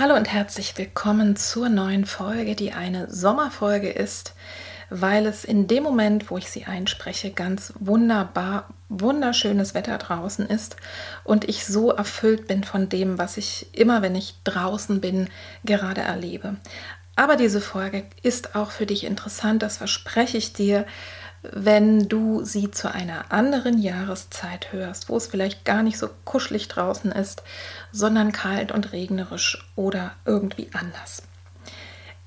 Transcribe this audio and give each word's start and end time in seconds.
Hallo 0.00 0.14
und 0.14 0.32
herzlich 0.32 0.78
willkommen 0.78 1.36
zur 1.36 1.68
neuen 1.68 2.06
Folge, 2.06 2.56
die 2.56 2.72
eine 2.72 3.10
Sommerfolge 3.10 3.90
ist, 3.90 4.34
weil 4.88 5.26
es 5.26 5.44
in 5.44 5.66
dem 5.66 5.82
Moment, 5.82 6.30
wo 6.30 6.38
ich 6.38 6.50
sie 6.50 6.64
einspreche, 6.64 7.32
ganz 7.32 7.74
wunderbar, 7.80 8.70
wunderschönes 8.88 9.74
Wetter 9.74 9.98
draußen 9.98 10.46
ist 10.46 10.76
und 11.22 11.50
ich 11.50 11.66
so 11.66 11.90
erfüllt 11.90 12.48
bin 12.48 12.64
von 12.64 12.88
dem, 12.88 13.18
was 13.18 13.36
ich 13.36 13.66
immer, 13.78 14.00
wenn 14.00 14.14
ich 14.14 14.36
draußen 14.44 15.02
bin, 15.02 15.28
gerade 15.64 16.00
erlebe. 16.00 16.56
Aber 17.14 17.36
diese 17.36 17.60
Folge 17.60 18.04
ist 18.22 18.56
auch 18.56 18.70
für 18.70 18.86
dich 18.86 19.04
interessant, 19.04 19.62
das 19.62 19.76
verspreche 19.76 20.38
ich 20.38 20.54
dir, 20.54 20.86
wenn 21.42 22.08
du 22.08 22.44
sie 22.44 22.70
zu 22.70 22.92
einer 22.92 23.32
anderen 23.32 23.78
Jahreszeit 23.78 24.72
hörst, 24.72 25.08
wo 25.08 25.16
es 25.16 25.26
vielleicht 25.26 25.64
gar 25.64 25.82
nicht 25.82 25.98
so 25.98 26.08
kuschelig 26.24 26.68
draußen 26.68 27.12
ist, 27.12 27.42
sondern 27.92 28.32
kalt 28.32 28.72
und 28.72 28.92
regnerisch 28.92 29.66
oder 29.76 30.12
irgendwie 30.24 30.68
anders. 30.72 31.22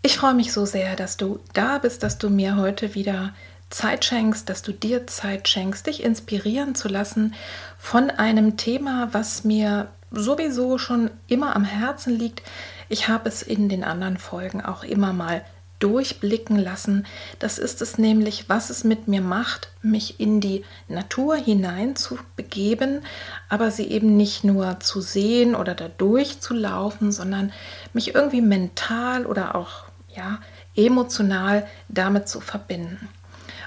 Ich 0.01 0.17
freue 0.17 0.33
mich 0.33 0.51
so 0.51 0.65
sehr, 0.65 0.95
dass 0.95 1.15
du 1.17 1.39
da 1.53 1.77
bist, 1.77 2.03
dass 2.03 2.17
du 2.17 2.29
mir 2.29 2.57
heute 2.57 2.95
wieder 2.95 3.33
Zeit 3.69 4.05
schenkst, 4.05 4.49
dass 4.49 4.61
du 4.61 4.71
dir 4.71 5.07
Zeit 5.07 5.47
schenkst, 5.47 5.87
dich 5.87 6.03
inspirieren 6.03 6.75
zu 6.75 6.87
lassen 6.87 7.33
von 7.77 8.09
einem 8.09 8.57
Thema, 8.57 9.09
was 9.13 9.43
mir 9.43 9.87
sowieso 10.11 10.77
schon 10.77 11.09
immer 11.27 11.55
am 11.55 11.63
Herzen 11.63 12.17
liegt. 12.17 12.43
Ich 12.89 13.07
habe 13.07 13.29
es 13.29 13.41
in 13.41 13.69
den 13.69 13.83
anderen 13.83 14.17
Folgen 14.17 14.61
auch 14.61 14.83
immer 14.83 15.13
mal 15.13 15.43
durchblicken 15.83 16.57
lassen. 16.57 17.05
Das 17.39 17.57
ist 17.59 17.81
es 17.81 17.97
nämlich, 17.97 18.47
was 18.47 18.69
es 18.69 18.85
mit 18.85 19.09
mir 19.09 19.21
macht, 19.21 19.69
mich 19.81 20.19
in 20.21 20.39
die 20.39 20.63
Natur 20.87 21.35
hinein 21.35 21.97
zu 21.97 22.17
begeben, 22.37 23.01
aber 23.49 23.69
sie 23.69 23.87
eben 23.89 24.15
nicht 24.15 24.45
nur 24.45 24.79
zu 24.79 25.01
sehen 25.01 25.55
oder 25.55 25.75
da 25.75 25.89
durchzulaufen, 25.89 27.11
sondern 27.11 27.51
mich 27.91 28.15
irgendwie 28.15 28.41
mental 28.41 29.25
oder 29.25 29.55
auch 29.55 29.83
ja, 30.15 30.39
emotional 30.75 31.67
damit 31.89 32.29
zu 32.29 32.39
verbinden. 32.39 33.09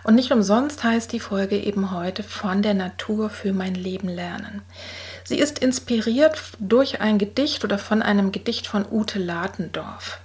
Und 0.05 0.15
nicht 0.15 0.33
umsonst 0.33 0.85
heißt 0.85 1.13
die 1.13 1.21
Folge 1.21 1.59
eben 1.59 1.91
heute 1.91 2.23
von 2.23 2.63
der 2.63 2.75
Natur 2.75 3.29
für 3.29 3.53
mein 3.53 3.75
Leben 3.75 4.09
lernen. 4.09 4.63
Sie 5.25 5.37
ist 5.39 5.59
inspiriert 5.59 6.41
durch 6.61 7.01
ein 7.01 7.19
Gedicht 7.19 7.65
oder 7.65 7.77
von 7.77 8.03
einem 8.03 8.31
Gedicht 8.31 8.69
von 8.69 8.87
Ute 8.89 9.19
Latendorf. 9.19 10.21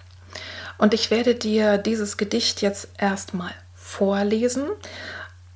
Und 0.81 0.95
ich 0.95 1.11
werde 1.11 1.35
dir 1.35 1.77
dieses 1.77 2.17
Gedicht 2.17 2.63
jetzt 2.63 2.87
erstmal 2.97 3.51
vorlesen. 3.75 4.63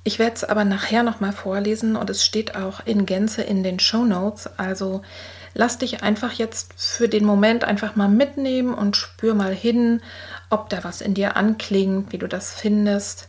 Ich 0.04 0.20
werde 0.20 0.36
es 0.36 0.44
aber 0.44 0.64
nachher 0.64 1.02
nochmal 1.02 1.32
vorlesen 1.32 1.96
und 1.96 2.08
es 2.08 2.24
steht 2.24 2.54
auch 2.54 2.86
in 2.86 3.06
Gänze 3.06 3.42
in 3.42 3.64
den 3.64 3.80
Show 3.80 4.04
Notes. 4.04 4.48
Also 4.56 5.02
lass 5.52 5.78
dich 5.78 6.04
einfach 6.04 6.30
jetzt 6.34 6.74
für 6.76 7.08
den 7.08 7.24
Moment 7.24 7.64
einfach 7.64 7.96
mal 7.96 8.08
mitnehmen 8.08 8.72
und 8.72 8.96
spür 8.96 9.34
mal 9.34 9.52
hin, 9.52 10.00
ob 10.48 10.68
da 10.68 10.84
was 10.84 11.00
in 11.00 11.14
dir 11.14 11.36
anklingt, 11.36 12.12
wie 12.12 12.18
du 12.18 12.28
das 12.28 12.54
findest. 12.54 13.26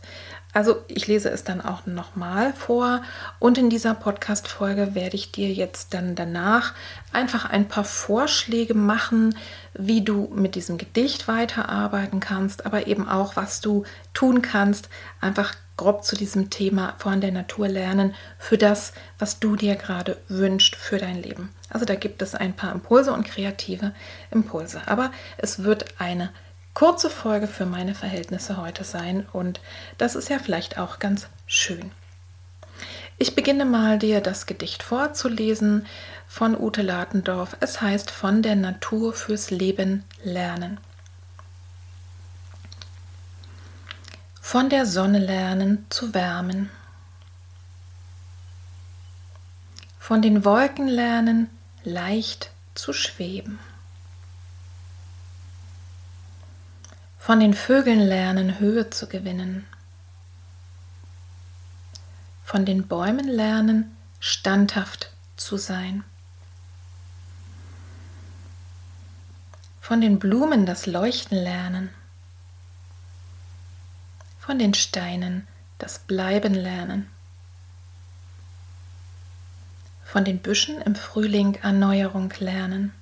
Also 0.54 0.82
ich 0.88 1.06
lese 1.06 1.28
es 1.30 1.44
dann 1.44 1.60
auch 1.60 1.86
nochmal 1.86 2.54
vor 2.54 3.02
und 3.38 3.58
in 3.58 3.68
dieser 3.68 3.94
Podcast-Folge 3.94 4.94
werde 4.94 5.14
ich 5.14 5.30
dir 5.30 5.52
jetzt 5.52 5.92
dann 5.92 6.14
danach 6.14 6.74
einfach 7.12 7.44
ein 7.44 7.68
paar 7.68 7.84
Vorschläge 7.84 8.74
machen, 8.74 9.36
wie 9.74 10.02
du 10.02 10.32
mit 10.34 10.54
diesem 10.54 10.78
Gedicht 10.78 11.28
weiterarbeiten 11.28 12.20
kannst, 12.20 12.64
aber 12.64 12.86
eben 12.86 13.08
auch, 13.08 13.36
was 13.36 13.60
du 13.60 13.84
tun 14.14 14.40
kannst, 14.40 14.88
einfach 15.20 15.54
grob 15.76 16.02
zu 16.02 16.16
diesem 16.16 16.50
Thema 16.50 16.94
von 16.98 17.20
der 17.20 17.30
Natur 17.30 17.68
lernen, 17.68 18.14
für 18.38 18.58
das, 18.58 18.92
was 19.18 19.40
du 19.40 19.54
dir 19.54 19.76
gerade 19.76 20.16
wünschst 20.28 20.76
für 20.76 20.98
dein 20.98 21.22
Leben. 21.22 21.50
Also 21.70 21.84
da 21.84 21.94
gibt 21.94 22.20
es 22.22 22.34
ein 22.34 22.54
paar 22.56 22.72
Impulse 22.72 23.12
und 23.12 23.24
kreative 23.24 23.92
Impulse, 24.30 24.82
aber 24.86 25.12
es 25.36 25.62
wird 25.62 25.84
eine 25.98 26.30
kurze 26.74 27.10
Folge 27.10 27.48
für 27.48 27.66
meine 27.66 27.94
Verhältnisse 27.94 28.56
heute 28.56 28.84
sein 28.84 29.26
und 29.32 29.60
das 29.98 30.14
ist 30.14 30.28
ja 30.28 30.38
vielleicht 30.38 30.78
auch 30.78 30.98
ganz 30.98 31.28
schön. 31.46 31.90
Ich 33.20 33.34
beginne 33.34 33.64
mal 33.64 33.98
dir 33.98 34.20
das 34.20 34.46
Gedicht 34.46 34.84
vorzulesen 34.84 35.86
von 36.28 36.56
Ute 36.56 36.82
Latendorf. 36.82 37.56
Es 37.58 37.80
heißt 37.80 38.12
von 38.12 38.42
der 38.42 38.54
Natur 38.54 39.12
fürs 39.12 39.50
Leben 39.50 40.04
lernen. 40.22 40.78
Von 44.40 44.70
der 44.70 44.86
Sonne 44.86 45.18
lernen 45.18 45.84
zu 45.90 46.14
wärmen. 46.14 46.70
Von 49.98 50.22
den 50.22 50.44
Wolken 50.44 50.86
lernen 50.86 51.50
leicht 51.82 52.50
zu 52.74 52.92
schweben. 52.92 53.58
Von 57.28 57.40
den 57.40 57.52
Vögeln 57.52 58.00
lernen, 58.00 58.58
Höhe 58.58 58.88
zu 58.88 59.06
gewinnen. 59.06 59.66
Von 62.42 62.64
den 62.64 62.88
Bäumen 62.88 63.28
lernen, 63.28 63.94
standhaft 64.18 65.12
zu 65.36 65.58
sein. 65.58 66.04
Von 69.78 70.00
den 70.00 70.18
Blumen 70.18 70.64
das 70.64 70.86
Leuchten 70.86 71.36
lernen. 71.36 71.90
Von 74.40 74.58
den 74.58 74.72
Steinen 74.72 75.46
das 75.76 75.98
Bleiben 75.98 76.54
lernen. 76.54 77.10
Von 80.02 80.24
den 80.24 80.38
Büschen 80.38 80.80
im 80.80 80.94
Frühling 80.94 81.56
Erneuerung 81.56 82.32
lernen 82.38 82.94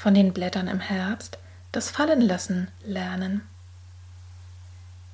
von 0.00 0.14
den 0.14 0.32
Blättern 0.32 0.66
im 0.66 0.80
Herbst 0.80 1.36
das 1.72 1.90
Fallenlassen 1.90 2.68
lernen, 2.82 3.46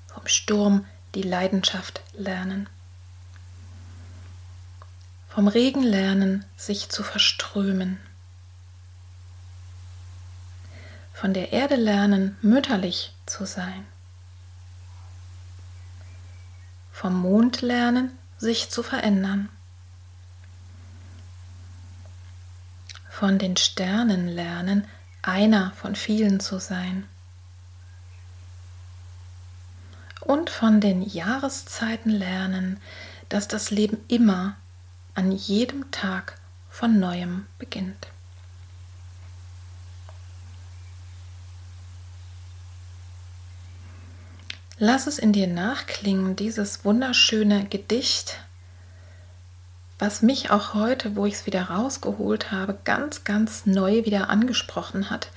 vom 0.07 0.29
Sturm 0.29 0.87
die 1.17 1.23
Leidenschaft 1.23 2.03
lernen, 2.13 2.69
vom 5.29 5.49
Regen 5.49 5.83
lernen, 5.83 6.45
sich 6.57 6.89
zu 6.89 7.03
verströmen, 7.03 7.99
von 11.13 11.35
der 11.35 11.53
Erde 11.53 11.75
lernen, 11.75 12.37
mütterlich 12.41 13.13
zu 13.27 13.45
sein, 13.45 13.85
vom 16.93 17.21
Mond 17.21 17.61
lernen, 17.61 18.17
sich 18.39 18.71
zu 18.71 18.85
verändern. 18.85 19.49
Von 23.19 23.39
den 23.39 23.57
Sternen 23.57 24.29
lernen, 24.29 24.87
einer 25.23 25.71
von 25.71 25.97
vielen 25.97 26.39
zu 26.39 26.59
sein. 26.59 27.09
Und 30.21 30.51
von 30.51 30.83
den 30.83 31.01
Jahreszeiten 31.01 32.11
lernen, 32.11 32.79
dass 33.31 33.49
das 33.49 33.71
Leben 33.71 33.97
immer 34.09 34.57
an 35.15 35.33
jedem 35.33 35.91
Tag 35.93 36.39
von 36.69 37.01
neuem 37.01 37.47
beginnt. 37.59 38.09
Lass 44.79 45.07
es 45.07 45.19
in 45.19 45.33
dir 45.33 45.47
nachklingen, 45.47 46.37
dieses 46.37 46.85
wunderschöne 46.85 47.65
Gedicht 47.65 48.46
was 49.99 50.23
mich 50.23 50.51
auch 50.51 50.75
heute, 50.75 51.17
wo 51.17 51.27
ich 51.27 51.35
es 51.35 51.47
wieder 51.47 51.63
rausgeholt 51.71 52.53
habe, 52.53 52.79
ganz, 52.85 53.25
ganz 53.25 53.67
neu 53.67 54.05
wieder 54.05 54.29
angesprochen 54.29 55.11
hat. 55.11 55.29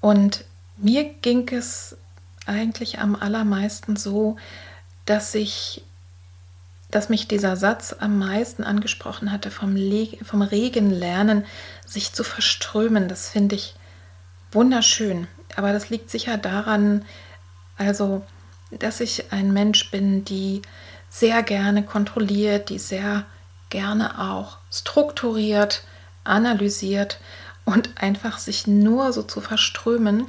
Und 0.00 0.44
mir 0.76 1.04
ging 1.04 1.48
es 1.48 1.96
eigentlich 2.46 2.98
am 2.98 3.14
allermeisten 3.14 3.96
so, 3.96 4.36
dass 5.04 5.34
ich, 5.34 5.84
dass 6.90 7.08
mich 7.08 7.28
dieser 7.28 7.56
Satz 7.56 7.94
am 7.98 8.18
meisten 8.18 8.64
angesprochen 8.64 9.30
hatte, 9.30 9.50
vom, 9.50 9.76
Le 9.76 10.08
vom 10.24 10.42
Regen 10.42 10.90
lernen, 10.90 11.44
sich 11.86 12.12
zu 12.12 12.24
verströmen. 12.24 13.08
Das 13.08 13.28
finde 13.28 13.56
ich 13.56 13.74
wunderschön. 14.52 15.28
Aber 15.54 15.72
das 15.72 15.90
liegt 15.90 16.10
sicher 16.10 16.38
daran, 16.38 17.04
also, 17.76 18.24
dass 18.70 19.00
ich 19.00 19.32
ein 19.32 19.52
Mensch 19.52 19.90
bin, 19.90 20.24
die 20.24 20.62
sehr 21.10 21.42
gerne 21.42 21.82
kontrolliert, 21.82 22.70
die 22.70 22.78
sehr 22.78 23.26
gerne 23.72 24.20
auch 24.20 24.58
strukturiert, 24.70 25.82
analysiert 26.24 27.18
und 27.64 27.90
einfach 27.96 28.38
sich 28.38 28.66
nur 28.66 29.14
so 29.14 29.22
zu 29.22 29.40
verströmen. 29.40 30.26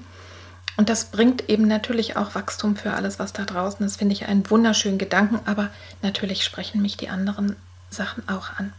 Und 0.78 0.90
das 0.90 1.12
bringt 1.12 1.50
eben 1.50 1.68
natürlich 1.68 2.16
auch 2.16 2.36
Wachstum 2.36 2.78
für 2.78 2.94
alles, 2.94 3.20
was 3.20 3.34
da 3.34 3.44
draußen 3.44 3.86
ist, 3.86 3.98
finde 3.98 4.14
ich 4.14 4.26
einen 4.26 4.50
wunderschönen 4.50 4.98
Gedanken, 4.98 5.42
aber 5.46 5.70
natürlich 6.02 6.46
sprechen 6.46 6.82
mich 6.82 6.96
die 6.96 7.10
anderen 7.10 7.58
Sachen 7.90 8.28
auch 8.30 8.58
an. 8.58 8.72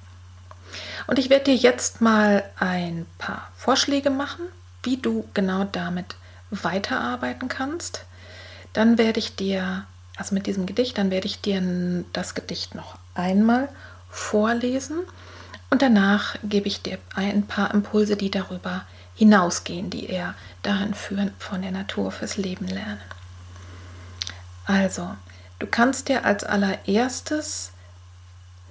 Und 1.06 1.18
ich 1.18 1.28
werde 1.28 1.44
dir 1.44 1.56
jetzt 1.56 2.00
mal 2.00 2.42
ein 2.58 3.06
paar 3.18 3.52
Vorschläge 3.56 4.08
machen, 4.08 4.46
wie 4.82 4.96
du 4.96 5.28
genau 5.34 5.64
damit 5.64 6.16
weiterarbeiten 6.50 7.48
kannst. 7.48 8.06
Dann 8.72 8.96
werde 8.96 9.20
ich 9.20 9.36
dir, 9.36 9.84
also 10.16 10.34
mit 10.34 10.46
diesem 10.46 10.64
Gedicht, 10.64 10.96
dann 10.96 11.10
werde 11.10 11.26
ich 11.26 11.42
dir 11.42 11.62
das 12.14 12.34
Gedicht 12.34 12.74
noch 12.74 12.96
einmal 13.14 13.68
vorlesen. 14.14 15.00
Und 15.70 15.82
danach 15.82 16.36
gebe 16.44 16.68
ich 16.68 16.82
dir 16.82 16.98
ein 17.14 17.46
paar 17.46 17.74
Impulse, 17.74 18.16
die 18.16 18.30
darüber 18.30 18.86
hinausgehen, 19.16 19.90
die 19.90 20.06
eher 20.06 20.34
dahin 20.62 20.94
führen, 20.94 21.32
von 21.38 21.62
der 21.62 21.72
Natur 21.72 22.12
fürs 22.12 22.36
Leben 22.36 22.66
lernen. 22.66 23.00
Also, 24.66 25.14
du 25.58 25.66
kannst 25.66 26.08
dir 26.08 26.24
als 26.24 26.44
allererstes 26.44 27.72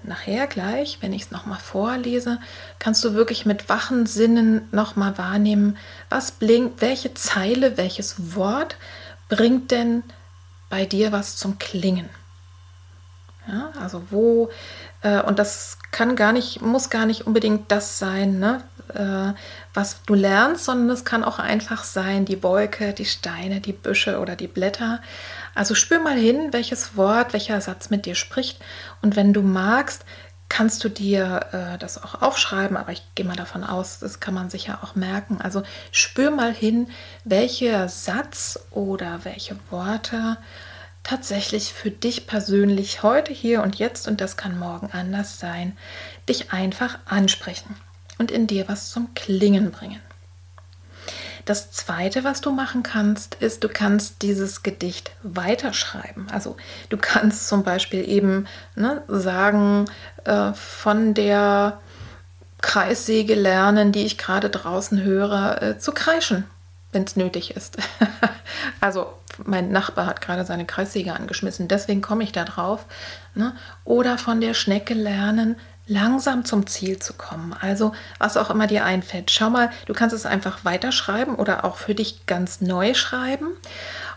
nachher 0.04 0.48
gleich, 0.48 0.98
wenn 1.02 1.14
ich 1.14 1.24
es 1.24 1.32
nochmal 1.32 1.60
vorlese, 1.60 2.40
kannst 2.80 3.04
du 3.04 3.14
wirklich 3.14 3.46
mit 3.46 3.70
wachen 3.70 4.06
Sinnen 4.06 4.68
nochmal 4.72 5.18
wahrnehmen, 5.18 5.78
was 6.10 6.32
blinkt, 6.32 6.82
welche 6.82 7.14
Zeile, 7.14 7.78
welches 7.78 8.36
Wort 8.36 8.76
bringt 9.30 9.72
denn 9.72 10.04
bei 10.70 10.86
dir 10.86 11.12
was 11.12 11.38
zum 11.38 11.60
Klingen. 11.60 12.10
Ja, 13.48 13.72
also 13.80 14.04
wo, 14.10 14.50
und 15.22 15.40
das 15.40 15.78
kann 15.92 16.16
gar 16.16 16.32
nicht, 16.32 16.62
muss 16.62 16.90
gar 16.90 17.06
nicht 17.06 17.28
unbedingt 17.28 17.72
das 17.72 18.00
sein, 18.00 18.40
ne, 18.40 18.64
äh, 18.94 19.34
was 19.74 20.04
du 20.06 20.14
lernst, 20.14 20.66
sondern 20.66 20.90
es 20.90 21.06
kann 21.06 21.24
auch 21.24 21.40
einfach 21.40 21.84
sein, 21.84 22.26
die 22.26 22.44
Wolke, 22.44 22.94
die 22.94 23.06
Steine, 23.06 23.60
die 23.60 23.74
Büsche 23.74 24.20
oder 24.20 24.36
die 24.36 24.48
Blätter. 24.48 25.02
Also 25.56 25.76
spür 25.76 26.00
mal 26.00 26.18
hin, 26.18 26.50
welches 26.52 26.98
Wort, 26.98 27.34
welcher 27.34 27.62
Satz 27.62 27.90
mit 27.90 28.06
dir 28.06 28.16
spricht. 28.16 28.60
Und 29.02 29.16
wenn 29.16 29.34
du 29.34 29.42
magst, 29.42 30.06
kannst 30.50 30.84
du 30.84 30.90
dir 30.90 31.48
äh, 31.52 31.78
das 31.80 32.04
auch 32.04 32.22
aufschreiben, 32.22 32.78
aber 32.78 32.92
ich 32.92 33.04
gehe 33.16 33.26
mal 33.26 33.36
davon 33.36 33.64
aus, 33.64 34.00
das 34.00 34.20
kann 34.20 34.36
man 34.36 34.50
sich 34.50 34.68
ja 34.68 34.80
auch 34.84 34.96
merken. 34.96 35.42
Also 35.42 35.64
spür 35.92 36.30
mal 36.30 36.54
hin, 36.54 36.88
welcher 37.24 37.90
Satz 37.90 38.60
oder 38.70 39.22
welche 39.24 39.56
Worte 39.72 40.38
tatsächlich 41.04 41.74
für 41.74 41.92
dich 41.92 42.28
persönlich 42.28 43.04
heute, 43.04 43.34
hier 43.34 43.62
und 43.62 43.76
jetzt, 43.76 44.08
und 44.08 44.22
das 44.22 44.38
kann 44.38 44.58
morgen 44.58 44.90
anders 44.92 45.40
sein, 45.40 45.78
dich 46.28 46.52
einfach 46.52 46.98
ansprechen 47.06 47.76
und 48.18 48.32
in 48.32 48.48
dir 48.48 48.68
was 48.68 48.90
zum 48.90 49.14
Klingen 49.14 49.72
bringen. 49.72 50.00
Das 51.46 51.72
zweite, 51.72 52.24
was 52.24 52.40
du 52.40 52.52
machen 52.52 52.84
kannst, 52.84 53.36
ist, 53.36 53.66
du 53.66 53.70
kannst 53.70 54.22
dieses 54.22 54.64
Gedicht 54.64 55.12
weiterschreiben. 55.24 56.28
Also 56.32 56.56
du 56.88 56.98
kannst 56.98 57.50
zum 57.50 57.64
Beispiel 57.64 58.08
eben 58.08 58.48
ne, 58.76 59.04
sagen, 59.10 59.86
äh, 60.24 60.54
von 60.54 61.14
der 61.14 61.82
Kreissäge 62.62 63.36
lernen, 63.36 63.92
die 63.92 64.06
ich 64.06 64.18
gerade 64.18 64.50
draußen 64.50 65.02
höre, 65.02 65.62
äh, 65.62 65.78
zu 65.78 65.92
kreischen, 65.92 66.46
wenn 66.94 67.04
es 67.04 67.16
nötig 67.16 67.56
ist. 67.56 67.78
also 68.80 69.08
mein 69.46 69.72
Nachbar 69.72 70.06
hat 70.06 70.22
gerade 70.22 70.46
seine 70.46 70.66
Kreissäge 70.66 71.14
angeschmissen, 71.14 71.68
deswegen 71.68 72.02
komme 72.02 72.24
ich 72.24 72.32
da 72.32 72.44
drauf. 72.44 72.86
Ne? 73.36 73.54
Oder 73.84 74.18
von 74.18 74.42
der 74.42 74.54
Schnecke 74.54 74.94
lernen, 74.94 75.56
langsam 75.88 76.46
zum 76.46 76.68
Ziel 76.68 77.00
zu 77.00 77.14
kommen. 77.14 77.54
Also 77.60 77.94
was 78.20 78.38
auch 78.38 78.50
immer 78.50 78.68
dir 78.68 78.86
einfällt. 78.86 79.32
Schau 79.32 79.50
mal, 79.50 79.70
du 79.86 79.94
kannst 79.94 80.16
es 80.16 80.26
einfach 80.26 80.64
weiterschreiben 80.64 81.36
oder 81.36 81.66
auch 81.66 81.78
für 81.78 81.96
dich 81.96 82.26
ganz 82.26 82.62
neu 82.62 82.94
schreiben. 82.94 83.48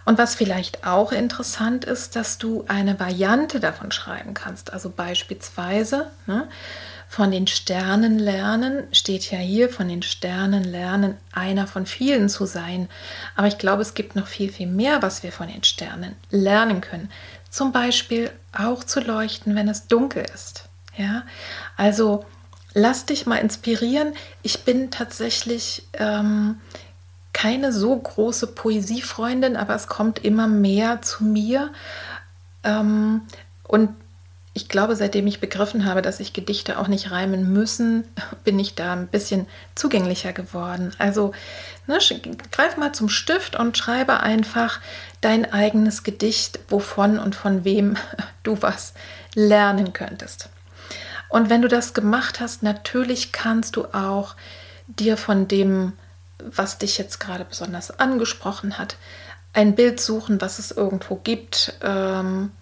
Und 0.04 0.18
was 0.18 0.36
vielleicht 0.36 0.86
auch 0.86 1.10
interessant 1.10 1.84
ist, 1.84 2.14
dass 2.14 2.38
du 2.38 2.64
eine 2.68 3.00
Variante 3.00 3.58
davon 3.58 3.90
schreiben 3.90 4.34
kannst. 4.34 4.72
Also 4.72 4.88
beispielsweise 4.88 6.12
ne, 6.26 6.46
von 7.08 7.30
den 7.30 7.46
Sternen 7.46 8.18
lernen, 8.18 8.84
steht 8.92 9.30
ja 9.30 9.38
hier, 9.38 9.68
von 9.68 9.88
den 9.88 10.02
Sternen 10.02 10.64
lernen, 10.64 11.16
einer 11.32 11.66
von 11.66 11.86
vielen 11.86 12.28
zu 12.28 12.46
sein. 12.46 12.88
Aber 13.36 13.46
ich 13.46 13.58
glaube, 13.58 13.82
es 13.82 13.94
gibt 13.94 14.16
noch 14.16 14.26
viel, 14.26 14.52
viel 14.52 14.66
mehr, 14.66 15.02
was 15.02 15.22
wir 15.22 15.32
von 15.32 15.48
den 15.48 15.64
Sternen 15.64 16.16
lernen 16.30 16.80
können. 16.80 17.10
Zum 17.48 17.72
Beispiel 17.72 18.30
auch 18.52 18.84
zu 18.84 19.00
leuchten, 19.00 19.54
wenn 19.54 19.68
es 19.68 19.86
dunkel 19.86 20.26
ist. 20.34 20.68
Ja, 20.96 21.22
also 21.76 22.24
lass 22.74 23.06
dich 23.06 23.26
mal 23.26 23.36
inspirieren. 23.36 24.14
Ich 24.42 24.64
bin 24.64 24.90
tatsächlich 24.90 25.86
ähm, 25.94 26.60
keine 27.32 27.72
so 27.72 27.94
große 27.94 28.48
Poesiefreundin, 28.48 29.56
aber 29.56 29.74
es 29.74 29.86
kommt 29.86 30.24
immer 30.24 30.48
mehr 30.48 31.02
zu 31.02 31.24
mir. 31.24 31.70
Ähm, 32.64 33.22
und 33.62 33.90
ich 34.56 34.70
glaube, 34.70 34.96
seitdem 34.96 35.26
ich 35.26 35.38
begriffen 35.38 35.84
habe, 35.84 36.00
dass 36.00 36.16
sich 36.16 36.32
Gedichte 36.32 36.78
auch 36.78 36.88
nicht 36.88 37.10
reimen 37.10 37.52
müssen, 37.52 38.04
bin 38.44 38.58
ich 38.58 38.74
da 38.74 38.94
ein 38.94 39.06
bisschen 39.06 39.46
zugänglicher 39.74 40.32
geworden. 40.32 40.94
Also 40.98 41.32
ne, 41.86 41.98
greif 42.50 42.78
mal 42.78 42.92
zum 42.92 43.10
Stift 43.10 43.54
und 43.54 43.76
schreibe 43.76 44.20
einfach 44.20 44.80
dein 45.20 45.52
eigenes 45.52 46.04
Gedicht, 46.04 46.58
wovon 46.70 47.18
und 47.18 47.34
von 47.34 47.64
wem 47.64 47.98
du 48.44 48.62
was 48.62 48.94
lernen 49.34 49.92
könntest. 49.92 50.48
Und 51.28 51.50
wenn 51.50 51.60
du 51.60 51.68
das 51.68 51.92
gemacht 51.92 52.40
hast, 52.40 52.62
natürlich 52.62 53.32
kannst 53.32 53.76
du 53.76 53.84
auch 53.92 54.36
dir 54.86 55.18
von 55.18 55.48
dem, 55.48 55.92
was 56.38 56.78
dich 56.78 56.96
jetzt 56.96 57.18
gerade 57.18 57.44
besonders 57.44 57.98
angesprochen 58.00 58.78
hat, 58.78 58.96
ein 59.52 59.74
Bild 59.74 60.00
suchen, 60.00 60.40
was 60.40 60.58
es 60.58 60.70
irgendwo 60.70 61.16
gibt 61.16 61.74
ähm, 61.82 62.52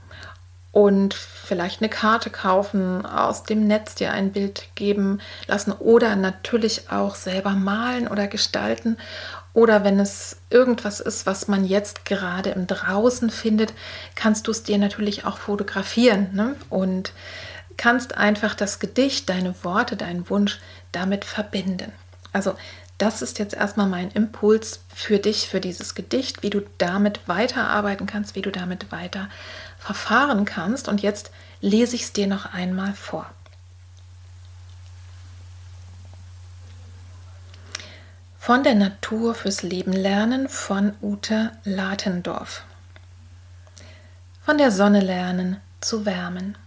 und 0.74 1.14
vielleicht 1.14 1.80
eine 1.80 1.88
Karte 1.88 2.30
kaufen, 2.30 3.06
aus 3.06 3.44
dem 3.44 3.64
Netz 3.68 3.94
dir 3.94 4.10
ein 4.10 4.32
Bild 4.32 4.64
geben 4.74 5.20
lassen 5.46 5.70
oder 5.70 6.16
natürlich 6.16 6.90
auch 6.90 7.14
selber 7.14 7.50
malen 7.50 8.08
oder 8.08 8.26
gestalten. 8.26 8.98
Oder 9.52 9.84
wenn 9.84 10.00
es 10.00 10.38
irgendwas 10.50 10.98
ist, 10.98 11.26
was 11.26 11.46
man 11.46 11.64
jetzt 11.64 12.04
gerade 12.04 12.50
im 12.50 12.66
Draußen 12.66 13.30
findet, 13.30 13.72
kannst 14.16 14.48
du 14.48 14.50
es 14.50 14.64
dir 14.64 14.78
natürlich 14.78 15.24
auch 15.24 15.38
fotografieren. 15.38 16.30
Ne? 16.32 16.56
Und 16.70 17.12
kannst 17.76 18.18
einfach 18.18 18.56
das 18.56 18.80
Gedicht, 18.80 19.28
deine 19.28 19.54
Worte, 19.62 19.94
deinen 19.96 20.28
Wunsch 20.28 20.58
damit 20.90 21.24
verbinden. 21.24 21.92
Also 22.32 22.56
das 22.98 23.22
ist 23.22 23.38
jetzt 23.38 23.54
erstmal 23.54 23.88
mein 23.88 24.10
Impuls 24.10 24.80
für 24.92 25.18
dich, 25.18 25.48
für 25.48 25.60
dieses 25.60 25.94
Gedicht, 25.94 26.42
wie 26.42 26.50
du 26.50 26.62
damit 26.78 27.20
weiterarbeiten 27.28 28.06
kannst, 28.06 28.34
wie 28.34 28.42
du 28.42 28.50
damit 28.50 28.90
weiter 28.92 29.28
verfahren 29.84 30.44
kannst. 30.44 30.88
Und 30.88 31.02
jetzt 31.02 31.30
lese 31.60 31.94
ich 31.94 32.02
es 32.02 32.12
dir 32.12 32.26
noch 32.26 32.46
einmal 32.52 32.94
vor. 32.94 33.26
Von 38.38 38.62
der 38.62 38.74
Natur 38.74 39.34
fürs 39.34 39.62
Leben 39.62 39.92
lernen 39.92 40.48
von 40.48 40.94
Ute 41.00 41.52
Latendorf. 41.64 42.64
Von 44.44 44.58
der 44.58 44.70
Sonne 44.70 45.00
lernen 45.00 45.60
zu 45.80 46.04
wärmen 46.04 46.58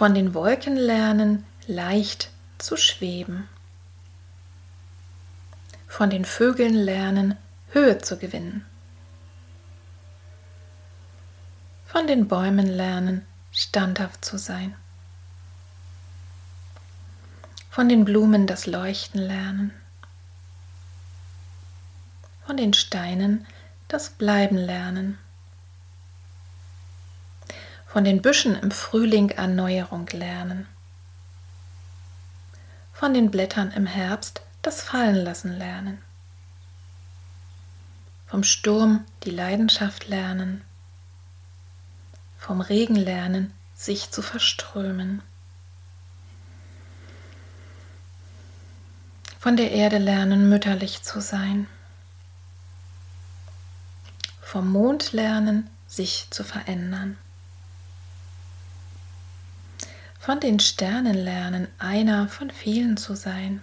von 0.00 0.14
den 0.14 0.32
Wolken 0.32 0.76
lernen, 0.76 1.44
leicht 1.66 2.30
zu 2.56 2.78
schweben. 2.78 3.50
Von 5.86 6.08
den 6.08 6.24
Vögeln 6.24 6.72
lernen, 6.72 7.36
Höhe 7.72 7.98
zu 7.98 8.16
gewinnen. 8.16 8.64
Von 11.90 12.06
den 12.06 12.28
Bäumen 12.28 12.66
lernen, 12.66 13.26
standhaft 13.52 14.24
zu 14.24 14.38
sein. 14.38 14.74
Von 17.70 17.88
den 17.88 18.04
Blumen 18.04 18.46
das 18.46 18.66
Leuchten 18.66 19.20
lernen. 19.20 19.72
Von 22.46 22.56
den 22.56 22.74
Steinen 22.74 23.46
das 23.88 24.10
Bleiben 24.10 24.56
lernen 24.56 25.18
von 27.92 28.04
den 28.04 28.22
Büschen 28.22 28.54
im 28.54 28.70
Frühling 28.70 29.30
Erneuerung 29.30 30.06
lernen, 30.12 30.68
von 32.92 33.12
den 33.12 33.32
Blättern 33.32 33.72
im 33.72 33.86
Herbst 33.86 34.42
das 34.62 34.80
Fallenlassen 34.80 35.58
lernen, 35.58 35.98
vom 38.28 38.44
Sturm 38.44 39.04
die 39.24 39.32
Leidenschaft 39.32 40.06
lernen, 40.06 40.62
vom 42.40 42.62
Regen 42.62 42.96
lernen, 42.96 43.52
sich 43.74 44.10
zu 44.10 44.22
verströmen, 44.22 45.22
von 49.38 49.56
der 49.56 49.70
Erde 49.72 49.98
lernen, 49.98 50.48
mütterlich 50.48 51.02
zu 51.02 51.20
sein, 51.20 51.66
vom 54.40 54.72
Mond 54.72 55.12
lernen, 55.12 55.68
sich 55.86 56.28
zu 56.30 56.42
verändern. 56.42 57.18
Von 60.18 60.40
den 60.40 60.60
Sternen 60.60 61.14
lernen, 61.14 61.68
einer 61.78 62.26
von 62.28 62.50
vielen 62.50 62.96
zu 62.96 63.14
sein. 63.14 63.62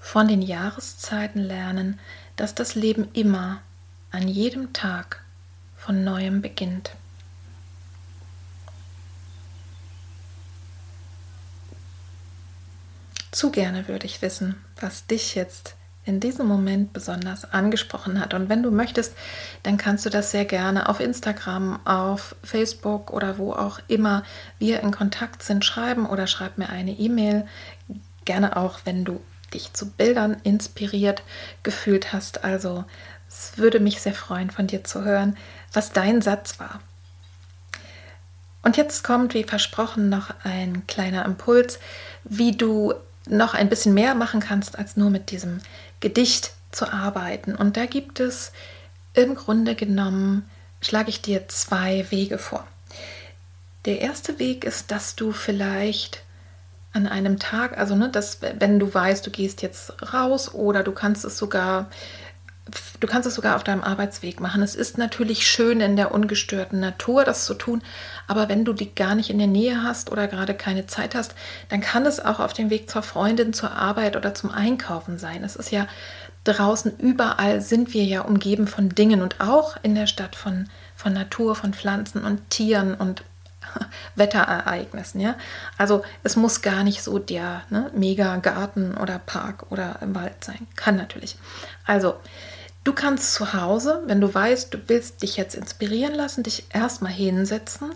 Von 0.00 0.28
den 0.28 0.42
Jahreszeiten 0.42 1.40
lernen, 1.40 1.98
dass 2.36 2.54
das 2.54 2.76
Leben 2.76 3.08
immer, 3.12 3.62
an 4.10 4.28
jedem 4.28 4.72
Tag 4.72 5.25
von 5.86 6.02
neuem 6.02 6.42
beginnt. 6.42 6.90
Zu 13.30 13.52
gerne 13.52 13.86
würde 13.86 14.06
ich 14.06 14.20
wissen, 14.20 14.56
was 14.80 15.06
dich 15.06 15.36
jetzt 15.36 15.76
in 16.04 16.18
diesem 16.18 16.46
Moment 16.46 16.92
besonders 16.92 17.52
angesprochen 17.52 18.18
hat. 18.20 18.34
Und 18.34 18.48
wenn 18.48 18.64
du 18.64 18.72
möchtest, 18.72 19.14
dann 19.62 19.76
kannst 19.76 20.04
du 20.04 20.10
das 20.10 20.32
sehr 20.32 20.44
gerne 20.44 20.88
auf 20.88 20.98
Instagram, 20.98 21.78
auf 21.86 22.34
Facebook 22.42 23.12
oder 23.12 23.38
wo 23.38 23.52
auch 23.52 23.78
immer 23.86 24.24
wir 24.58 24.80
in 24.80 24.90
Kontakt 24.90 25.44
sind, 25.44 25.64
schreiben 25.64 26.06
oder 26.06 26.26
schreib 26.26 26.58
mir 26.58 26.68
eine 26.68 26.92
E-Mail. 26.92 27.46
Gerne 28.24 28.56
auch, 28.56 28.80
wenn 28.84 29.04
du 29.04 29.20
dich 29.54 29.72
zu 29.72 29.90
Bildern 29.90 30.36
inspiriert 30.42 31.22
gefühlt 31.62 32.12
hast. 32.12 32.42
Also 32.42 32.84
es 33.28 33.58
würde 33.58 33.80
mich 33.80 34.00
sehr 34.00 34.14
freuen, 34.14 34.50
von 34.50 34.66
dir 34.66 34.84
zu 34.84 35.04
hören, 35.04 35.36
was 35.72 35.92
dein 35.92 36.22
Satz 36.22 36.58
war. 36.58 36.80
Und 38.62 38.76
jetzt 38.76 39.04
kommt, 39.04 39.34
wie 39.34 39.44
versprochen, 39.44 40.08
noch 40.08 40.34
ein 40.42 40.86
kleiner 40.86 41.24
Impuls, 41.24 41.78
wie 42.24 42.52
du 42.52 42.94
noch 43.28 43.54
ein 43.54 43.68
bisschen 43.68 43.94
mehr 43.94 44.14
machen 44.14 44.40
kannst, 44.40 44.78
als 44.78 44.96
nur 44.96 45.10
mit 45.10 45.30
diesem 45.30 45.60
Gedicht 46.00 46.52
zu 46.72 46.92
arbeiten. 46.92 47.54
Und 47.54 47.76
da 47.76 47.86
gibt 47.86 48.20
es 48.20 48.52
im 49.14 49.34
Grunde 49.34 49.74
genommen, 49.74 50.48
schlage 50.80 51.10
ich 51.10 51.22
dir 51.22 51.48
zwei 51.48 52.10
Wege 52.10 52.38
vor. 52.38 52.66
Der 53.84 54.00
erste 54.00 54.38
Weg 54.38 54.64
ist, 54.64 54.90
dass 54.90 55.14
du 55.14 55.32
vielleicht 55.32 56.22
an 56.92 57.06
einem 57.06 57.38
Tag, 57.38 57.78
also 57.78 57.94
ne, 57.94 58.08
dass, 58.08 58.40
wenn 58.40 58.78
du 58.78 58.92
weißt, 58.92 59.26
du 59.26 59.30
gehst 59.30 59.62
jetzt 59.62 60.12
raus 60.12 60.52
oder 60.52 60.82
du 60.82 60.92
kannst 60.92 61.24
es 61.24 61.38
sogar 61.38 61.88
du 63.00 63.06
kannst 63.06 63.28
es 63.28 63.34
sogar 63.34 63.56
auf 63.56 63.64
deinem 63.64 63.84
Arbeitsweg 63.84 64.40
machen. 64.40 64.62
Es 64.62 64.74
ist 64.74 64.98
natürlich 64.98 65.46
schön 65.46 65.80
in 65.80 65.96
der 65.96 66.12
ungestörten 66.12 66.80
Natur, 66.80 67.24
das 67.24 67.44
zu 67.44 67.54
tun, 67.54 67.82
aber 68.26 68.48
wenn 68.48 68.64
du 68.64 68.72
die 68.72 68.94
gar 68.94 69.14
nicht 69.14 69.30
in 69.30 69.38
der 69.38 69.46
Nähe 69.46 69.82
hast 69.82 70.10
oder 70.10 70.26
gerade 70.26 70.54
keine 70.54 70.86
Zeit 70.86 71.14
hast, 71.14 71.34
dann 71.68 71.80
kann 71.80 72.06
es 72.06 72.18
auch 72.18 72.40
auf 72.40 72.52
dem 72.52 72.70
Weg 72.70 72.90
zur 72.90 73.02
Freundin, 73.02 73.52
zur 73.52 73.72
Arbeit 73.72 74.16
oder 74.16 74.34
zum 74.34 74.50
Einkaufen 74.50 75.18
sein. 75.18 75.44
Es 75.44 75.56
ist 75.56 75.70
ja 75.70 75.86
draußen 76.44 76.98
überall 76.98 77.60
sind 77.60 77.92
wir 77.92 78.04
ja 78.04 78.20
umgeben 78.20 78.66
von 78.66 78.88
Dingen 78.90 79.22
und 79.22 79.40
auch 79.40 79.76
in 79.82 79.94
der 79.94 80.06
Stadt 80.06 80.36
von, 80.36 80.68
von 80.94 81.12
Natur, 81.12 81.56
von 81.56 81.74
Pflanzen 81.74 82.24
und 82.24 82.50
Tieren 82.50 82.94
und 82.94 83.24
Wetterereignissen. 84.14 85.20
Ja? 85.20 85.36
Also 85.76 86.02
es 86.22 86.36
muss 86.36 86.62
gar 86.62 86.84
nicht 86.84 87.02
so 87.02 87.18
der 87.18 87.62
ne, 87.70 87.90
Mega-Garten 87.94 88.96
oder 88.96 89.18
Park 89.18 89.66
oder 89.70 89.98
Wald 90.00 90.44
sein. 90.44 90.68
Kann 90.76 90.96
natürlich. 90.96 91.36
Also 91.84 92.14
Du 92.86 92.92
kannst 92.92 93.34
zu 93.34 93.52
Hause, 93.52 94.00
wenn 94.06 94.20
du 94.20 94.32
weißt, 94.32 94.72
du 94.72 94.78
willst 94.86 95.20
dich 95.20 95.36
jetzt 95.36 95.56
inspirieren 95.56 96.14
lassen, 96.14 96.44
dich 96.44 96.66
erstmal 96.72 97.10
hinsetzen 97.10 97.92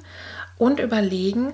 und 0.58 0.80
überlegen, 0.80 1.52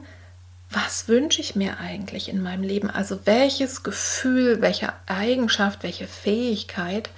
was 0.71 1.07
wünsche 1.07 1.43
ich 1.43 1.55
mir 1.55 1.79
eigentlich 1.79 2.31
in 2.31 2.43
meinem 2.43 2.63
Leben? 2.63 2.89
Also 2.89 3.27
welches 3.27 3.83
Gefühl, 3.83 4.63
welche 4.63 4.91
Eigenschaft, 5.05 5.83
welche 5.83 6.07
Fähigkeit 6.07 7.11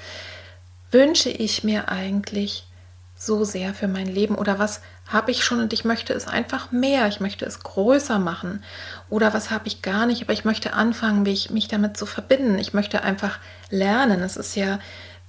wünsche 0.90 1.30
ich 1.30 1.62
mir 1.62 1.88
eigentlich 1.88 2.66
so 3.14 3.44
sehr 3.44 3.72
für 3.72 3.86
mein 3.86 4.08
Leben? 4.08 4.34
Oder 4.34 4.58
was 4.58 4.80
habe 5.06 5.30
ich 5.30 5.44
schon 5.44 5.60
und 5.60 5.72
ich 5.72 5.84
möchte 5.84 6.14
es 6.14 6.26
einfach 6.26 6.72
mehr, 6.72 7.06
ich 7.06 7.20
möchte 7.20 7.44
es 7.44 7.60
größer 7.60 8.18
machen? 8.18 8.64
Oder 9.08 9.34
was 9.34 9.52
habe 9.52 9.68
ich 9.68 9.82
gar 9.82 10.04
nicht, 10.04 10.22
aber 10.22 10.32
ich 10.32 10.44
möchte 10.44 10.72
anfangen, 10.72 11.22
mich, 11.22 11.68
damit 11.70 11.96
zu 11.96 12.06
verbinden. 12.06 12.58
Ich 12.58 12.74
möchte 12.74 13.04
einfach 13.04 13.38
lernen. 13.70 14.20
Es 14.20 14.36
ist 14.36 14.56
ja 14.56 14.80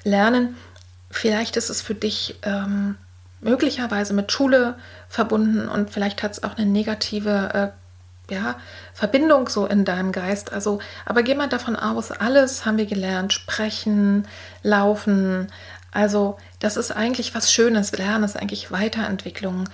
Lernen 0.03 0.55
Vielleicht 1.09 1.57
ist 1.57 1.69
es 1.69 1.81
für 1.81 1.95
dich 1.95 2.39
ähm, 2.43 2.95
möglicherweise 3.41 4.13
mit 4.13 4.31
Schule 4.31 4.75
verbunden 5.07 5.67
und 5.67 5.89
vielleicht 5.89 6.23
hat 6.23 6.33
es 6.33 6.43
auch 6.43 6.57
eine 6.57 6.65
negative 6.65 7.73
äh, 7.73 8.33
ja, 8.33 8.55
Verbindung 8.93 9.49
so 9.49 9.65
in 9.65 9.85
deinem 9.85 10.11
Geist. 10.11 10.53
Also, 10.53 10.79
aber 11.05 11.23
geh 11.23 11.35
mal 11.35 11.49
davon 11.49 11.75
aus, 11.75 12.11
alles 12.11 12.65
haben 12.65 12.77
wir 12.77 12.85
gelernt: 12.85 13.33
Sprechen, 13.33 14.27
Laufen. 14.61 15.47
Also, 15.91 16.37
das 16.59 16.77
ist 16.77 16.91
eigentlich 16.91 17.33
was 17.33 17.51
Schönes. 17.51 17.91
Lernen 17.93 18.23
ist 18.23 18.37
eigentlich 18.37 18.71
Weiterentwicklung. 18.71 19.67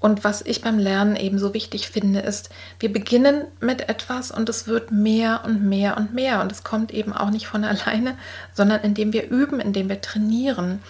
Und 0.00 0.22
was 0.22 0.42
ich 0.42 0.62
beim 0.62 0.78
Lernen 0.78 1.16
eben 1.16 1.38
so 1.38 1.54
wichtig 1.54 1.88
finde, 1.88 2.20
ist, 2.20 2.50
wir 2.78 2.92
beginnen 2.92 3.44
mit 3.60 3.88
etwas 3.88 4.30
und 4.30 4.48
es 4.48 4.68
wird 4.68 4.92
mehr 4.92 5.42
und 5.44 5.64
mehr 5.64 5.96
und 5.96 6.14
mehr. 6.14 6.40
Und 6.40 6.52
es 6.52 6.62
kommt 6.62 6.92
eben 6.92 7.12
auch 7.12 7.30
nicht 7.30 7.48
von 7.48 7.64
alleine, 7.64 8.16
sondern 8.54 8.82
indem 8.82 9.12
wir 9.12 9.28
üben, 9.28 9.60
indem 9.60 9.88
wir 9.88 10.00
trainieren. 10.00 10.80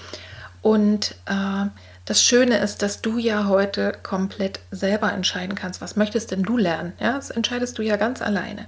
Und 0.61 1.15
äh, 1.27 1.67
das 2.05 2.23
Schöne 2.23 2.59
ist, 2.59 2.83
dass 2.83 3.01
du 3.01 3.19
ja 3.19 3.47
heute 3.47 3.93
komplett 4.03 4.61
selber 4.71 5.13
entscheiden 5.13 5.55
kannst, 5.55 5.81
was 5.81 5.97
möchtest 5.97 6.31
denn 6.31 6.43
du 6.43 6.57
lernen? 6.57 6.93
Ja, 7.01 7.15
das 7.15 7.31
entscheidest 7.31 7.79
du 7.79 7.83
ja 7.83 7.97
ganz 7.97 8.23
alleine. 8.23 8.67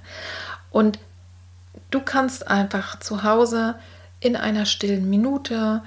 Und 0.69 0.99
du 1.89 2.01
kannst 2.01 2.47
einfach 2.47 2.99
zu 2.99 3.23
Hause 3.23 3.75
in 4.19 4.35
einer 4.35 4.65
stillen 4.65 5.09
Minute 5.09 5.81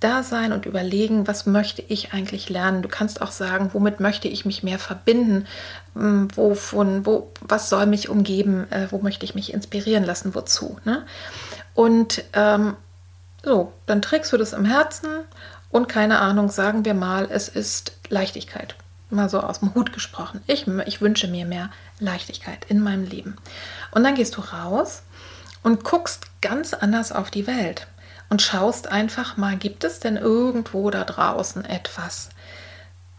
da 0.00 0.22
sein 0.22 0.52
und 0.52 0.66
überlegen, 0.66 1.26
was 1.26 1.46
möchte 1.46 1.82
ich 1.82 2.12
eigentlich 2.12 2.50
lernen. 2.50 2.82
Du 2.82 2.88
kannst 2.88 3.22
auch 3.22 3.30
sagen, 3.30 3.70
womit 3.72 3.98
möchte 4.00 4.28
ich 4.28 4.44
mich 4.44 4.62
mehr 4.62 4.78
verbinden, 4.78 5.46
hm, 5.94 6.28
wovon, 6.36 7.06
wo, 7.06 7.32
was 7.40 7.70
soll 7.70 7.86
mich 7.86 8.08
umgeben, 8.08 8.70
äh, 8.70 8.88
wo 8.90 8.98
möchte 8.98 9.24
ich 9.24 9.34
mich 9.34 9.54
inspirieren 9.54 10.04
lassen, 10.04 10.34
wozu. 10.34 10.78
Ne? 10.84 11.06
Und 11.74 12.24
ähm, 12.34 12.76
so, 13.42 13.72
dann 13.86 14.02
trägst 14.02 14.32
du 14.32 14.36
das 14.36 14.52
im 14.52 14.64
Herzen 14.64 15.08
und 15.70 15.88
keine 15.88 16.20
Ahnung, 16.20 16.50
sagen 16.50 16.84
wir 16.84 16.94
mal, 16.94 17.28
es 17.30 17.48
ist 17.48 17.92
Leichtigkeit. 18.08 18.76
Mal 19.08 19.30
so 19.30 19.40
aus 19.40 19.60
dem 19.60 19.74
Hut 19.74 19.92
gesprochen. 19.92 20.40
Ich, 20.46 20.66
ich 20.86 21.00
wünsche 21.00 21.28
mir 21.28 21.46
mehr 21.46 21.70
Leichtigkeit 22.00 22.66
in 22.68 22.82
meinem 22.82 23.04
Leben. 23.04 23.36
Und 23.92 24.04
dann 24.04 24.16
gehst 24.16 24.36
du 24.36 24.40
raus 24.40 25.02
und 25.62 25.84
guckst 25.84 26.26
ganz 26.42 26.74
anders 26.74 27.12
auf 27.12 27.30
die 27.30 27.46
Welt 27.46 27.86
und 28.28 28.42
schaust 28.42 28.90
einfach 28.90 29.36
mal, 29.36 29.56
gibt 29.56 29.84
es 29.84 30.00
denn 30.00 30.16
irgendwo 30.16 30.90
da 30.90 31.04
draußen 31.04 31.64
etwas, 31.64 32.30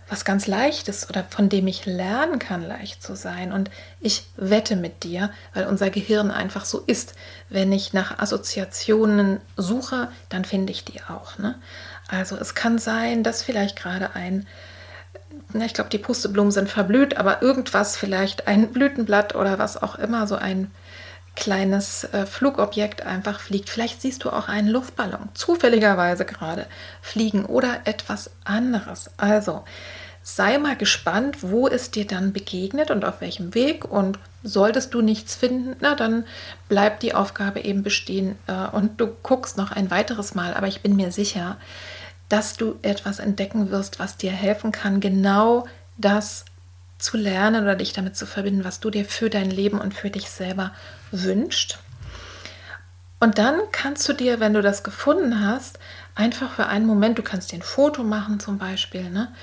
was 0.10 0.24
ganz 0.24 0.48
leicht 0.48 0.88
ist 0.88 1.10
oder 1.10 1.26
von 1.26 1.50
dem 1.50 1.68
ich 1.68 1.86
lernen 1.86 2.40
kann, 2.40 2.66
leicht 2.66 3.04
zu 3.04 3.16
sein. 3.16 3.52
Und 3.52 3.70
ich 4.00 4.28
wette 4.38 4.76
mit 4.76 5.04
dir, 5.04 5.32
weil 5.54 5.68
unser 5.68 5.90
Gehirn 5.90 6.32
einfach 6.32 6.66
so 6.66 6.80
ist. 6.80 7.16
Wenn 7.50 7.72
ich 7.72 7.94
nach 7.94 8.20
Assoziationen 8.20 9.42
suche, 9.58 10.10
dann 10.30 10.46
finde 10.46 10.72
ich 10.72 10.86
die 10.86 11.02
auch. 11.04 11.38
Ne? 11.38 11.56
Also 12.08 12.38
es 12.38 12.56
kann 12.56 12.80
sein, 12.80 13.24
dass 13.24 13.44
vielleicht 13.44 13.76
gerade 13.76 14.16
ein, 14.16 14.48
ich 15.54 15.74
glaube, 15.74 15.90
die 15.90 15.98
Pusteblumen 15.98 16.52
sind 16.52 16.70
verblüht, 16.70 17.18
aber 17.18 17.42
irgendwas, 17.42 17.98
vielleicht 17.98 18.48
ein 18.48 18.72
Blütenblatt 18.72 19.36
oder 19.36 19.60
was 19.60 19.82
auch 19.82 19.96
immer, 19.96 20.26
so 20.26 20.36
ein 20.36 20.72
kleines 21.38 22.03
äh, 22.06 22.25
Flugobjekt 22.25 23.03
einfach 23.03 23.39
fliegt. 23.39 23.70
Vielleicht 23.70 24.01
siehst 24.01 24.24
du 24.24 24.32
auch 24.32 24.48
einen 24.48 24.67
Luftballon 24.67 25.29
zufälligerweise 25.36 26.25
gerade 26.25 26.65
fliegen 27.01 27.46
oder 27.46 27.82
etwas 27.86 28.32
anderes. 28.44 29.12
Also 29.17 29.63
sei 30.24 30.58
mal 30.58 30.75
gespannt, 30.75 31.38
wo 31.44 31.67
es 31.67 31.91
dir 31.91 32.08
dann 32.08 32.34
begegnet 32.34 32.89
und 32.89 33.06
auf 33.06 33.22
welchem 33.22 33.53
Weg. 33.53 33.86
Und 33.86 34.17
solltest 34.44 34.96
du 34.96 35.01
nichts 35.01 35.36
finden, 35.36 35.75
na 35.79 35.94
dann 35.94 36.25
bleibt 36.70 37.03
die 37.03 37.13
Aufgabe 37.13 37.60
eben 37.62 37.84
bestehen 37.84 38.36
äh, 38.48 38.75
und 38.75 39.00
du 39.00 39.08
guckst 39.22 39.58
noch 39.58 39.72
ein 39.72 39.91
weiteres 39.91 40.34
Mal. 40.34 40.56
Aber 40.56 40.67
ich 40.67 40.82
bin 40.82 40.96
mir 40.96 41.12
sicher, 41.12 41.58
dass 42.29 42.58
du 42.58 42.79
etwas 42.82 43.20
entdecken 43.20 43.70
wirst, 43.70 44.00
was 44.00 44.17
dir 44.17 44.32
helfen 44.32 44.72
kann, 44.72 45.01
genau 45.01 45.67
das 45.98 46.46
zu 46.98 47.15
lernen 47.15 47.62
oder 47.63 47.75
dich 47.75 47.94
damit 47.94 48.17
zu 48.17 48.25
verbinden, 48.25 48.63
was 48.63 48.79
du 48.79 48.89
dir 48.89 49.06
für 49.06 49.29
dein 49.29 49.51
Leben 49.51 49.79
und 49.79 49.94
für 49.94 50.10
dich 50.10 50.32
selber 50.32 50.74
wünscht. 51.12 51.80
Und 53.20 53.38
dann 53.38 53.60
kannst 53.72 54.08
du 54.08 54.14
dir, 54.14 54.40
wenn 54.40 54.54
du 54.54 54.62
das 54.62 54.84
gefunden 54.84 55.46
hast, 55.46 55.80
einfach 56.16 56.52
für 56.52 56.68
einen 56.68 56.86
Moment, 56.86 57.18
du 57.18 57.24
kannst 57.24 57.52
dir 57.52 57.58
ein 57.58 57.64
Foto 57.64 58.04
machen 58.04 58.40
zum 58.40 58.58
Beispiel, 58.58 59.10
ne? 59.10 59.34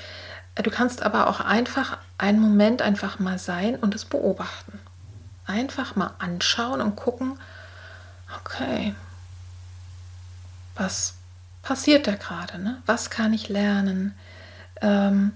Du 0.57 0.71
kannst 0.71 1.03
aber 1.03 1.27
auch 1.27 1.41
einfach 1.41 1.99
einen 2.17 2.39
Moment 2.39 2.81
einfach 2.81 3.19
mal 3.19 3.39
sein 3.41 3.75
und 3.75 3.95
es 3.95 4.05
beobachten. 4.05 4.79
Einfach 5.47 5.97
mal 5.97 6.15
anschauen 6.21 6.81
und 6.81 6.95
gucken, 6.95 7.39
okay, 8.39 8.95
was 10.77 11.15
passiert 11.63 12.07
da 12.07 12.15
gerade? 12.15 12.59
Ne? 12.61 12.81
Was 12.87 13.11
kann 13.11 13.33
ich 13.33 13.49
lernen? 13.49 14.15
Ähm, 14.81 15.33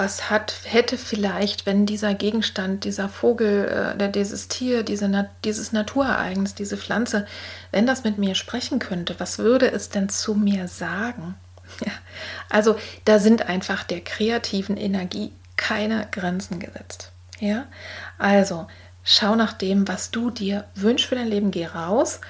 was 0.00 0.30
hat, 0.30 0.54
hätte 0.64 0.96
vielleicht, 0.96 1.66
wenn 1.66 1.84
dieser 1.84 2.14
Gegenstand, 2.14 2.84
dieser 2.84 3.10
Vogel, 3.10 3.94
äh, 3.98 4.10
dieses 4.10 4.48
Tier, 4.48 4.82
diese, 4.82 5.28
dieses 5.44 5.72
Naturereignis, 5.72 6.54
diese 6.54 6.78
Pflanze, 6.78 7.26
wenn 7.70 7.86
das 7.86 8.02
mit 8.02 8.16
mir 8.16 8.34
sprechen 8.34 8.78
könnte, 8.78 9.20
was 9.20 9.38
würde 9.38 9.70
es 9.70 9.90
denn 9.90 10.08
zu 10.08 10.34
mir 10.34 10.66
sagen? 10.66 11.36
Ja, 11.86 11.92
also 12.48 12.76
da 13.04 13.20
sind 13.20 13.48
einfach 13.48 13.84
der 13.84 14.00
kreativen 14.00 14.76
Energie 14.76 15.30
keine 15.56 16.08
Grenzen 16.10 16.58
gesetzt. 16.58 17.12
Ja, 17.38 17.66
also 18.18 18.66
schau 19.04 19.36
nach 19.36 19.52
dem, 19.52 19.86
was 19.86 20.10
du 20.10 20.30
dir 20.30 20.64
wünschst 20.74 21.06
für 21.06 21.14
dein 21.14 21.28
Leben, 21.28 21.52
geh 21.52 21.66
raus 21.66 22.20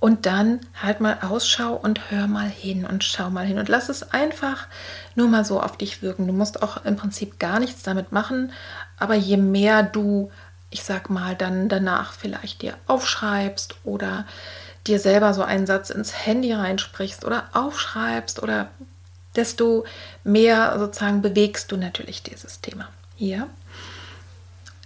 und 0.00 0.26
dann 0.26 0.60
halt 0.80 1.00
mal 1.00 1.18
Ausschau 1.22 1.74
und 1.74 2.10
hör 2.10 2.26
mal 2.26 2.48
hin 2.48 2.84
und 2.84 3.04
schau 3.04 3.30
mal 3.30 3.46
hin 3.46 3.58
und 3.58 3.68
lass 3.68 3.88
es 3.88 4.10
einfach 4.12 4.66
nur 5.18 5.28
mal 5.28 5.44
so 5.44 5.60
auf 5.60 5.76
dich 5.76 6.00
wirken. 6.00 6.26
Du 6.26 6.32
musst 6.32 6.62
auch 6.62 6.84
im 6.86 6.96
Prinzip 6.96 7.38
gar 7.38 7.60
nichts 7.60 7.82
damit 7.82 8.10
machen, 8.10 8.52
aber 8.98 9.14
je 9.14 9.36
mehr 9.36 9.82
du 9.82 10.30
ich 10.70 10.82
sag 10.82 11.10
mal, 11.10 11.34
dann 11.34 11.68
danach 11.68 12.12
vielleicht 12.12 12.62
dir 12.62 12.74
aufschreibst 12.86 13.76
oder 13.84 14.26
dir 14.86 14.98
selber 14.98 15.34
so 15.34 15.42
einen 15.42 15.66
Satz 15.66 15.90
ins 15.90 16.26
Handy 16.26 16.52
reinsprichst 16.52 17.24
oder 17.24 17.48
aufschreibst 17.52 18.42
oder 18.42 18.68
desto 19.36 19.84
mehr 20.24 20.78
sozusagen 20.78 21.22
bewegst 21.22 21.72
du 21.72 21.76
natürlich 21.76 22.22
dieses 22.22 22.60
Thema 22.60 22.88
hier. 23.16 23.46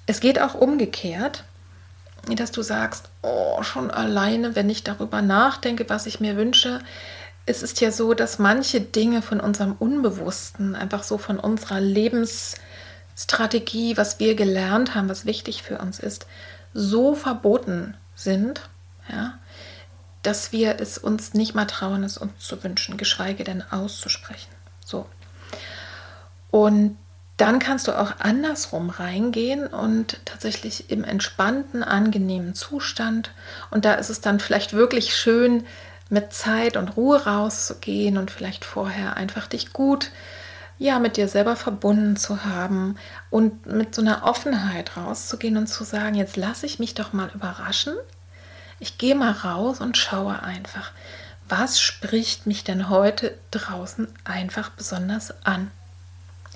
Es 0.06 0.20
geht 0.20 0.40
auch 0.40 0.54
umgekehrt, 0.54 1.44
dass 2.26 2.52
du 2.52 2.62
sagst, 2.62 3.08
oh, 3.22 3.62
schon 3.62 3.90
alleine, 3.90 4.54
wenn 4.54 4.70
ich 4.70 4.84
darüber 4.84 5.22
nachdenke, 5.22 5.88
was 5.88 6.06
ich 6.06 6.20
mir 6.20 6.36
wünsche, 6.36 6.80
es 7.46 7.62
ist 7.62 7.80
ja 7.80 7.90
so, 7.90 8.12
dass 8.14 8.38
manche 8.38 8.80
Dinge 8.80 9.22
von 9.22 9.40
unserem 9.40 9.74
Unbewussten, 9.78 10.76
einfach 10.76 11.02
so 11.02 11.18
von 11.18 11.40
unserer 11.40 11.80
Lebensstrategie, 11.80 13.96
was 13.96 14.20
wir 14.20 14.34
gelernt 14.34 14.94
haben, 14.94 15.08
was 15.08 15.26
wichtig 15.26 15.62
für 15.62 15.78
uns 15.78 15.98
ist, 15.98 16.26
so 16.72 17.14
verboten 17.14 17.94
sind, 18.14 18.68
ja, 19.08 19.38
dass 20.22 20.52
wir 20.52 20.78
es 20.78 20.98
uns 20.98 21.34
nicht 21.34 21.54
mal 21.54 21.66
trauen, 21.66 22.04
es 22.04 22.16
uns 22.16 22.38
zu 22.38 22.62
wünschen, 22.62 22.96
geschweige 22.96 23.42
denn 23.42 23.64
auszusprechen. 23.70 24.52
So. 24.84 25.06
Und 26.50 26.96
dann 27.38 27.58
kannst 27.58 27.88
du 27.88 27.98
auch 27.98 28.20
andersrum 28.20 28.90
reingehen 28.90 29.66
und 29.66 30.20
tatsächlich 30.24 30.90
im 30.90 31.02
entspannten, 31.02 31.82
angenehmen 31.82 32.54
Zustand. 32.54 33.32
Und 33.70 33.84
da 33.84 33.94
ist 33.94 34.10
es 34.10 34.20
dann 34.20 34.38
vielleicht 34.38 34.74
wirklich 34.74 35.16
schön, 35.16 35.64
mit 36.12 36.32
Zeit 36.32 36.76
und 36.76 36.96
Ruhe 36.96 37.24
rauszugehen 37.24 38.18
und 38.18 38.30
vielleicht 38.30 38.66
vorher 38.66 39.16
einfach 39.16 39.46
dich 39.46 39.72
gut 39.72 40.10
ja 40.78 40.98
mit 40.98 41.16
dir 41.16 41.28
selber 41.28 41.56
verbunden 41.56 42.16
zu 42.16 42.44
haben 42.44 42.96
und 43.30 43.66
mit 43.66 43.94
so 43.94 44.02
einer 44.02 44.24
Offenheit 44.24 44.96
rauszugehen 44.96 45.56
und 45.56 45.68
zu 45.68 45.84
sagen, 45.84 46.14
jetzt 46.14 46.36
lasse 46.36 46.66
ich 46.66 46.78
mich 46.78 46.94
doch 46.94 47.12
mal 47.12 47.30
überraschen. 47.34 47.94
Ich 48.80 48.98
gehe 48.98 49.14
mal 49.14 49.30
raus 49.30 49.80
und 49.80 49.96
schaue 49.96 50.42
einfach, 50.42 50.90
was 51.48 51.80
spricht 51.80 52.46
mich 52.46 52.64
denn 52.64 52.88
heute 52.88 53.38
draußen 53.52 54.08
einfach 54.24 54.70
besonders 54.70 55.32
an? 55.44 55.70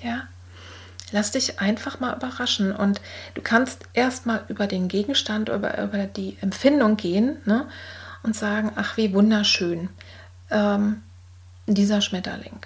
Ja? 0.03 0.23
Lass 1.11 1.31
dich 1.31 1.61
einfach 1.61 2.01
mal 2.01 2.15
überraschen 2.15 2.75
und 2.75 2.99
du 3.33 3.41
kannst 3.41 3.85
erstmal 3.93 4.43
über 4.49 4.67
den 4.67 4.89
Gegenstand, 4.89 5.47
über, 5.47 5.81
über 5.81 6.05
die 6.05 6.37
Empfindung 6.41 6.97
gehen 6.97 7.37
ne, 7.45 7.65
und 8.23 8.35
sagen, 8.35 8.71
ach 8.75 8.97
wie 8.97 9.13
wunderschön, 9.13 9.89
ähm, 10.49 11.03
dieser 11.65 12.01
Schmetterling. 12.01 12.59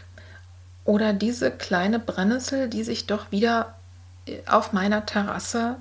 Oder 0.84 1.13
diese 1.13 1.51
kleine 1.51 2.00
Brennnessel, 2.00 2.70
die 2.70 2.84
sich 2.84 3.08
doch 3.08 3.31
wieder 3.31 3.75
auf 4.48 4.74
meiner 4.74 5.05
Terrasse 5.05 5.77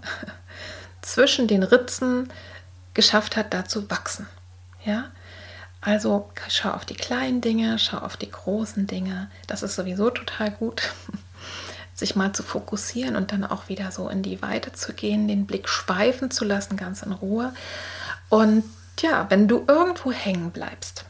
zwischen 1.02 1.46
den 1.46 1.62
Ritzen 1.62 2.28
geschafft 2.94 3.36
hat, 3.36 3.54
da 3.54 3.64
zu 3.64 3.90
wachsen. 3.90 4.26
Ja, 4.84 5.04
also 5.80 6.30
schau 6.48 6.70
auf 6.70 6.84
die 6.84 6.94
kleinen 6.94 7.40
Dinge, 7.40 7.78
schau 7.78 7.98
auf 7.98 8.16
die 8.16 8.30
großen 8.30 8.86
Dinge. 8.86 9.30
Das 9.46 9.62
ist 9.62 9.76
sowieso 9.76 10.10
total 10.10 10.50
gut 10.50 10.82
sich 11.94 12.16
mal 12.16 12.32
zu 12.32 12.42
fokussieren 12.42 13.14
und 13.14 13.30
dann 13.30 13.44
auch 13.44 13.68
wieder 13.68 13.92
so 13.92 14.08
in 14.08 14.22
die 14.22 14.40
Weite 14.42 14.72
zu 14.72 14.94
gehen, 14.94 15.28
den 15.28 15.46
Blick 15.46 15.68
schweifen 15.68 16.30
zu 16.30 16.44
lassen, 16.44 16.76
ganz 16.76 17.02
in 17.02 17.12
Ruhe. 17.12 17.52
Und 18.30 18.64
ja, 19.02 19.26
wenn 19.30 19.48
du 19.48 19.64
irgendwo 19.66 20.12
hängen 20.12 20.50
bleibst, 20.50 21.04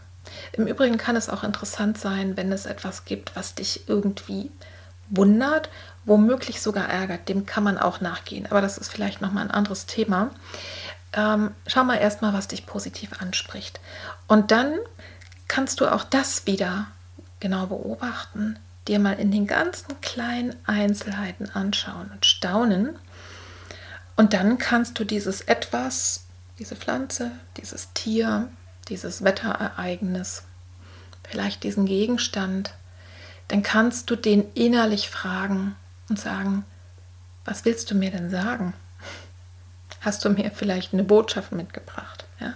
im 0.52 0.66
Übrigen 0.66 0.99
kann 0.99 1.16
es 1.16 1.28
auch 1.28 1.44
interessant 1.44 1.99
sein, 1.99 2.37
wenn 2.37 2.52
es 2.52 2.66
etwas 2.66 3.04
gibt, 3.04 3.37
was 3.37 3.54
dich 3.54 3.88
irgendwie 3.88 4.50
wundert, 5.09 5.70
womöglich 6.04 6.61
sogar 6.61 6.88
ärgert, 6.88 7.28
dem 7.28 7.47
kann 7.47 7.64
man 7.64 7.78
auch 7.78 8.00
nachgehen. 8.00 8.47
Aber 8.47 8.61
das 8.61 8.78
ist 8.78 8.90
vielleicht 8.90 9.20
nochmal 9.20 9.44
ein 9.44 9.50
anderes 9.50 9.87
Thema. 9.87 10.30
Ähm, 11.12 11.52
schau 11.66 11.85
mal 11.85 11.97
erstmal, 11.97 12.32
was 12.32 12.49
dich 12.49 12.66
positiv 12.66 13.20
anspricht. 13.20 13.80
Und 14.28 14.50
dann 14.50 14.75
kannst 15.49 15.80
du 15.80 15.92
auch 15.92 16.04
das 16.04 16.47
wieder 16.47 16.87
genau 17.40 17.66
beobachten 17.66 18.59
dir 18.90 18.99
mal 18.99 19.18
in 19.18 19.30
den 19.30 19.47
ganzen 19.47 20.00
kleinen 20.00 20.54
Einzelheiten 20.66 21.50
anschauen 21.50 22.11
und 22.12 22.26
staunen. 22.26 22.99
Und 24.16 24.32
dann 24.32 24.59
kannst 24.59 24.99
du 24.99 25.04
dieses 25.04 25.42
etwas, 25.42 26.26
diese 26.60 26.76
Pflanze, 26.76 27.32
dieses 27.56 27.92
Tier, 27.94 28.48
dieses 28.88 29.25
Wetterereignis, 29.25 30.44
vielleicht 31.25 31.64
diesen 31.64 31.86
Gegenstand, 31.86 32.75
dann 33.49 33.62
kannst 33.62 34.10
du 34.10 34.16
den 34.16 34.52
innerlich 34.52 35.08
fragen 35.08 35.75
und 36.10 36.20
sagen, 36.20 36.64
was 37.46 37.64
willst 37.64 37.90
du 37.90 37.94
mir 37.94 38.10
denn 38.10 38.30
sagen? 38.30 38.75
Hast 40.02 40.25
du 40.25 40.28
mir 40.28 40.50
vielleicht 40.50 40.92
eine 40.92 41.02
Botschaft 41.02 41.52
mitgebracht? 41.52 42.26
Ja? 42.38 42.52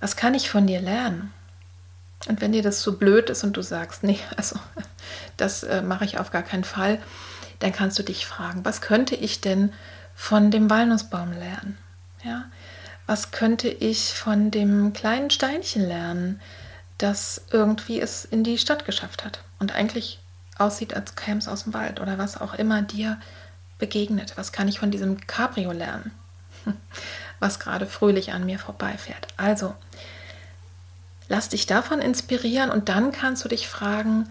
Was 0.00 0.16
kann 0.16 0.34
ich 0.34 0.50
von 0.50 0.66
dir 0.66 0.80
lernen? 0.80 1.32
Und 2.26 2.40
wenn 2.40 2.52
dir 2.52 2.62
das 2.62 2.80
so 2.82 2.96
blöd 2.96 3.28
ist 3.28 3.44
und 3.44 3.54
du 3.56 3.62
sagst, 3.62 4.02
nee, 4.02 4.18
also 4.36 4.58
das 5.36 5.62
äh, 5.62 5.82
mache 5.82 6.06
ich 6.06 6.18
auf 6.18 6.30
gar 6.30 6.42
keinen 6.42 6.64
Fall, 6.64 7.00
dann 7.58 7.72
kannst 7.72 7.98
du 7.98 8.02
dich 8.02 8.26
fragen, 8.26 8.64
was 8.64 8.80
könnte 8.80 9.14
ich 9.14 9.42
denn 9.42 9.74
von 10.14 10.50
dem 10.50 10.70
Walnussbaum 10.70 11.32
lernen? 11.32 11.76
Ja? 12.24 12.46
Was 13.10 13.32
könnte 13.32 13.66
ich 13.66 14.14
von 14.14 14.52
dem 14.52 14.92
kleinen 14.92 15.30
Steinchen 15.30 15.84
lernen, 15.84 16.40
das 16.96 17.42
irgendwie 17.50 18.00
es 18.00 18.24
in 18.24 18.44
die 18.44 18.56
Stadt 18.56 18.84
geschafft 18.84 19.24
hat 19.24 19.42
und 19.58 19.74
eigentlich 19.74 20.20
aussieht, 20.58 20.94
als 20.94 21.16
käme 21.16 21.38
es 21.38 21.48
aus 21.48 21.64
dem 21.64 21.74
Wald 21.74 21.98
oder 21.98 22.18
was 22.18 22.40
auch 22.40 22.54
immer 22.54 22.82
dir 22.82 23.18
begegnet? 23.80 24.34
Was 24.36 24.52
kann 24.52 24.68
ich 24.68 24.78
von 24.78 24.92
diesem 24.92 25.26
Cabrio 25.26 25.72
lernen, 25.72 26.12
was 27.40 27.58
gerade 27.58 27.86
fröhlich 27.86 28.32
an 28.32 28.46
mir 28.46 28.60
vorbeifährt? 28.60 29.26
Also, 29.36 29.74
lass 31.28 31.48
dich 31.48 31.66
davon 31.66 32.00
inspirieren 32.00 32.70
und 32.70 32.88
dann 32.88 33.10
kannst 33.10 33.44
du 33.44 33.48
dich 33.48 33.66
fragen, 33.66 34.30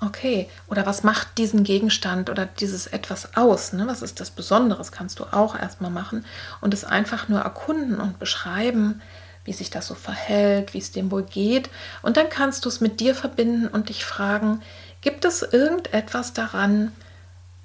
okay, 0.00 0.48
oder 0.68 0.86
was 0.86 1.02
macht 1.02 1.38
diesen 1.38 1.64
Gegenstand 1.64 2.30
oder 2.30 2.46
dieses 2.46 2.86
etwas 2.86 3.36
aus? 3.36 3.72
Ne? 3.72 3.86
Was 3.86 4.02
ist 4.02 4.20
das 4.20 4.30
Besonderes? 4.30 4.92
Kannst 4.92 5.18
du 5.18 5.24
auch 5.24 5.58
erstmal 5.58 5.90
machen 5.90 6.24
und 6.60 6.74
es 6.74 6.84
einfach 6.84 7.28
nur 7.28 7.40
erkunden 7.40 8.00
und 8.00 8.18
beschreiben, 8.18 9.02
wie 9.44 9.52
sich 9.52 9.70
das 9.70 9.86
so 9.86 9.94
verhält, 9.94 10.74
wie 10.74 10.78
es 10.78 10.92
dem 10.92 11.10
wohl 11.10 11.22
geht. 11.22 11.70
Und 12.02 12.16
dann 12.16 12.28
kannst 12.28 12.64
du 12.64 12.68
es 12.68 12.80
mit 12.80 13.00
dir 13.00 13.14
verbinden 13.14 13.66
und 13.66 13.88
dich 13.88 14.04
fragen, 14.04 14.60
gibt 15.00 15.24
es 15.24 15.42
irgendetwas 15.42 16.32
daran, 16.32 16.92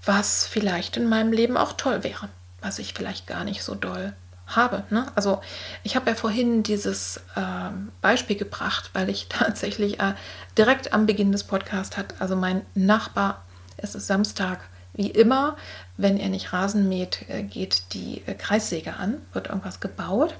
was 0.06 0.46
vielleicht 0.46 0.98
in 0.98 1.08
meinem 1.08 1.32
Leben 1.32 1.58
auch 1.58 1.74
toll 1.74 2.04
wäre, 2.04 2.30
was 2.62 2.80
ich 2.80 2.94
vielleicht 2.94 3.28
gar 3.28 3.44
nicht 3.44 3.64
so 3.64 3.76
doll 3.76 4.14
habe. 4.56 4.84
Ne? 4.90 5.06
Also 5.16 5.42
ich 5.84 5.96
habe 5.96 6.10
ja 6.10 6.16
vorhin 6.16 6.64
dieses 6.64 7.18
äh, 7.36 7.70
Beispiel 8.02 8.36
gebracht, 8.36 8.90
weil 8.94 9.10
ich 9.10 9.28
tatsächlich 9.30 10.00
äh, 10.00 10.14
direkt 10.58 10.94
am 10.94 11.06
Beginn 11.06 11.32
des 11.32 11.44
Podcasts 11.44 11.98
hat, 11.98 12.16
also 12.20 12.36
mein 12.36 12.66
Nachbar, 12.76 13.44
es 13.78 13.96
ist 13.96 14.08
Samstag, 14.08 14.60
wie 14.94 15.10
immer, 15.10 15.58
wenn 15.98 16.18
er 16.18 16.30
nicht 16.30 16.54
Rasen 16.54 16.88
mäht, 16.88 17.26
äh, 17.28 17.44
geht 17.44 17.94
die 17.94 18.22
äh, 18.26 18.36
Kreissäge 18.36 18.96
an, 18.96 19.18
wird 19.34 19.48
irgendwas 19.48 19.80
gebaut. 19.80 20.36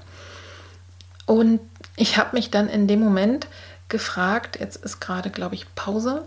Und 1.26 1.60
ich 1.96 2.16
habe 2.18 2.36
mich 2.36 2.50
dann 2.50 2.68
in 2.68 2.86
dem 2.86 3.00
Moment 3.00 3.48
gefragt, 3.88 4.58
jetzt 4.60 4.76
ist 4.76 5.00
gerade, 5.00 5.30
glaube 5.30 5.54
ich, 5.54 5.72
Pause, 5.74 6.26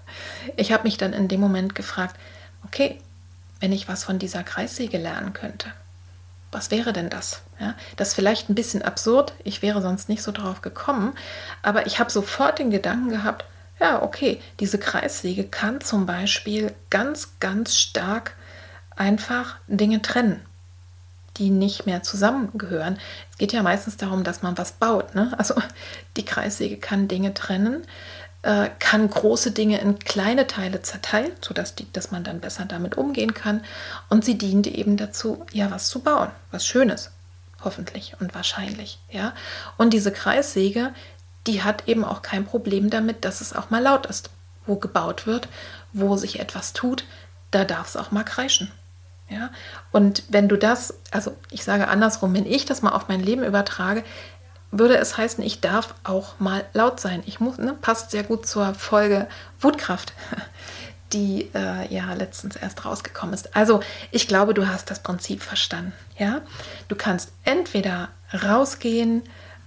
ich 0.56 0.72
habe 0.72 0.84
mich 0.84 0.96
dann 0.96 1.12
in 1.12 1.28
dem 1.28 1.40
Moment 1.40 1.74
gefragt, 1.74 2.16
okay, 2.64 3.00
wenn 3.60 3.72
ich 3.72 3.88
was 3.88 4.04
von 4.04 4.18
dieser 4.18 4.44
Kreissäge 4.44 4.98
lernen 4.98 5.32
könnte, 5.32 5.72
was 6.54 6.70
wäre 6.70 6.92
denn 6.92 7.10
das? 7.10 7.42
Ja, 7.60 7.74
das 7.96 8.08
ist 8.08 8.14
vielleicht 8.14 8.48
ein 8.48 8.54
bisschen 8.54 8.82
absurd, 8.82 9.34
ich 9.44 9.62
wäre 9.62 9.82
sonst 9.82 10.08
nicht 10.08 10.22
so 10.22 10.32
drauf 10.32 10.62
gekommen, 10.62 11.14
aber 11.62 11.86
ich 11.86 11.98
habe 11.98 12.10
sofort 12.10 12.58
den 12.58 12.70
Gedanken 12.70 13.10
gehabt, 13.10 13.44
ja, 13.80 14.02
okay, 14.02 14.40
diese 14.60 14.78
Kreissäge 14.78 15.44
kann 15.44 15.80
zum 15.80 16.06
Beispiel 16.06 16.74
ganz, 16.90 17.34
ganz 17.40 17.76
stark 17.76 18.36
einfach 18.96 19.56
Dinge 19.66 20.00
trennen, 20.00 20.40
die 21.36 21.50
nicht 21.50 21.84
mehr 21.84 22.02
zusammengehören. 22.02 22.98
Es 23.32 23.38
geht 23.38 23.52
ja 23.52 23.62
meistens 23.62 23.96
darum, 23.96 24.22
dass 24.22 24.42
man 24.42 24.56
was 24.56 24.72
baut. 24.72 25.14
Ne? 25.14 25.32
Also 25.36 25.54
die 26.16 26.24
Kreissäge 26.24 26.76
kann 26.76 27.08
Dinge 27.08 27.34
trennen, 27.34 27.84
äh, 28.44 28.68
kann 28.78 29.08
große 29.08 29.52
Dinge 29.52 29.80
in 29.80 29.98
kleine 29.98 30.46
Teile 30.46 30.82
zerteilen, 30.82 31.32
sodass 31.40 31.74
die, 31.74 31.90
dass 31.92 32.10
man 32.10 32.24
dann 32.24 32.40
besser 32.40 32.66
damit 32.66 32.96
umgehen 32.96 33.32
kann. 33.32 33.64
Und 34.10 34.24
sie 34.24 34.36
dient 34.36 34.66
eben 34.66 34.98
dazu, 34.98 35.46
ja, 35.52 35.70
was 35.70 35.88
zu 35.88 36.00
bauen, 36.00 36.30
was 36.50 36.66
Schönes, 36.66 37.10
hoffentlich 37.62 38.14
und 38.20 38.34
wahrscheinlich. 38.34 38.98
Ja? 39.10 39.32
Und 39.78 39.94
diese 39.94 40.12
Kreissäge, 40.12 40.92
die 41.46 41.62
hat 41.62 41.88
eben 41.88 42.04
auch 42.04 42.20
kein 42.20 42.44
Problem 42.44 42.90
damit, 42.90 43.24
dass 43.24 43.40
es 43.40 43.54
auch 43.54 43.70
mal 43.70 43.82
laut 43.82 44.06
ist. 44.06 44.30
Wo 44.66 44.76
gebaut 44.76 45.26
wird, 45.26 45.48
wo 45.92 46.16
sich 46.16 46.38
etwas 46.38 46.74
tut, 46.74 47.04
da 47.50 47.64
darf 47.64 47.88
es 47.88 47.96
auch 47.96 48.10
mal 48.10 48.24
kreischen. 48.24 48.70
Ja? 49.30 49.50
Und 49.90 50.22
wenn 50.28 50.48
du 50.48 50.58
das, 50.58 50.94
also 51.10 51.34
ich 51.50 51.64
sage 51.64 51.88
andersrum, 51.88 52.34
wenn 52.34 52.46
ich 52.46 52.66
das 52.66 52.82
mal 52.82 52.92
auf 52.92 53.08
mein 53.08 53.20
Leben 53.20 53.42
übertrage, 53.42 54.04
würde 54.78 54.96
es 54.96 55.16
heißen, 55.16 55.42
ich 55.44 55.60
darf 55.60 55.94
auch 56.04 56.38
mal 56.40 56.64
laut 56.72 57.00
sein. 57.00 57.22
Ich 57.26 57.40
muss, 57.40 57.58
ne, 57.58 57.74
passt 57.80 58.10
sehr 58.10 58.24
gut 58.24 58.46
zur 58.46 58.74
Folge 58.74 59.28
Wutkraft, 59.60 60.12
die 61.12 61.50
äh, 61.54 61.92
ja 61.94 62.12
letztens 62.14 62.56
erst 62.56 62.84
rausgekommen 62.84 63.34
ist. 63.34 63.56
Also 63.56 63.80
ich 64.10 64.26
glaube, 64.26 64.54
du 64.54 64.68
hast 64.68 64.90
das 64.90 65.02
Prinzip 65.02 65.42
verstanden. 65.42 65.92
Ja, 66.18 66.42
du 66.88 66.96
kannst 66.96 67.32
entweder 67.44 68.08
rausgehen 68.32 69.22